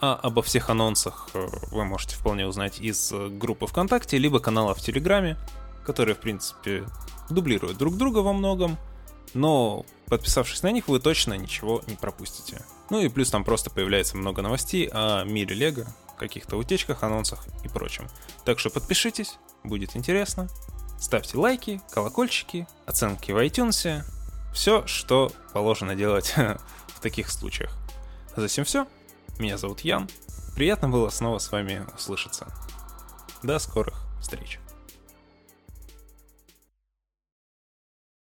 А 0.02 0.16
обо 0.16 0.42
всех 0.42 0.70
анонсах 0.70 1.30
э, 1.34 1.48
вы 1.72 1.86
можете 1.86 2.16
вполне 2.16 2.46
узнать 2.46 2.82
из 2.82 3.12
э, 3.14 3.30
группы 3.30 3.68
ВКонтакте, 3.68 4.18
либо 4.18 4.40
канала 4.40 4.74
в 4.76 4.82
Телеграме, 4.82 5.38
которые, 5.86 6.16
в 6.16 6.20
принципе, 6.20 6.84
дублируют 7.30 7.78
друг 7.78 7.96
друга 7.96 8.20
во 8.20 8.34
многом, 8.34 8.78
но 9.34 9.86
подписавшись 10.08 10.62
на 10.62 10.72
них, 10.72 10.90
вы 10.90 11.00
точно 11.00 11.36
ничего 11.36 11.82
не 11.88 11.96
пропустите. 11.96 12.62
Ну 12.90 13.00
и 13.00 13.08
плюс 13.08 13.32
там 13.32 13.46
просто 13.46 13.70
появляется 13.70 14.18
много 14.18 14.42
новостей 14.42 14.90
о 14.92 15.24
мире 15.24 15.56
Лего, 15.56 15.88
каких-то 16.18 16.58
утечках, 16.58 17.04
анонсах 17.04 17.46
и 17.64 17.68
прочем. 17.68 18.08
Так 18.46 18.60
что 18.60 18.70
подпишитесь, 18.70 19.38
будет 19.64 19.96
интересно. 19.96 20.48
Ставьте 21.00 21.38
лайки, 21.38 21.82
колокольчики, 21.92 22.68
оценки 22.86 23.32
в 23.32 23.38
iTunes. 23.38 24.04
Все, 24.54 24.86
что 24.88 25.32
положено 25.52 25.96
делать 25.96 26.34
в 26.88 27.00
таких 27.02 27.30
случаях. 27.30 27.72
Затем 28.36 28.66
все. 28.66 28.88
Меня 29.40 29.58
зовут 29.58 29.82
Ян. 29.82 30.08
Приятно 30.56 30.90
было 30.90 31.10
снова 31.10 31.40
с 31.40 31.52
вами 31.52 31.86
услышаться. 31.96 32.48
До 33.42 33.58
скорых 33.60 34.04
встреч. 34.22 34.60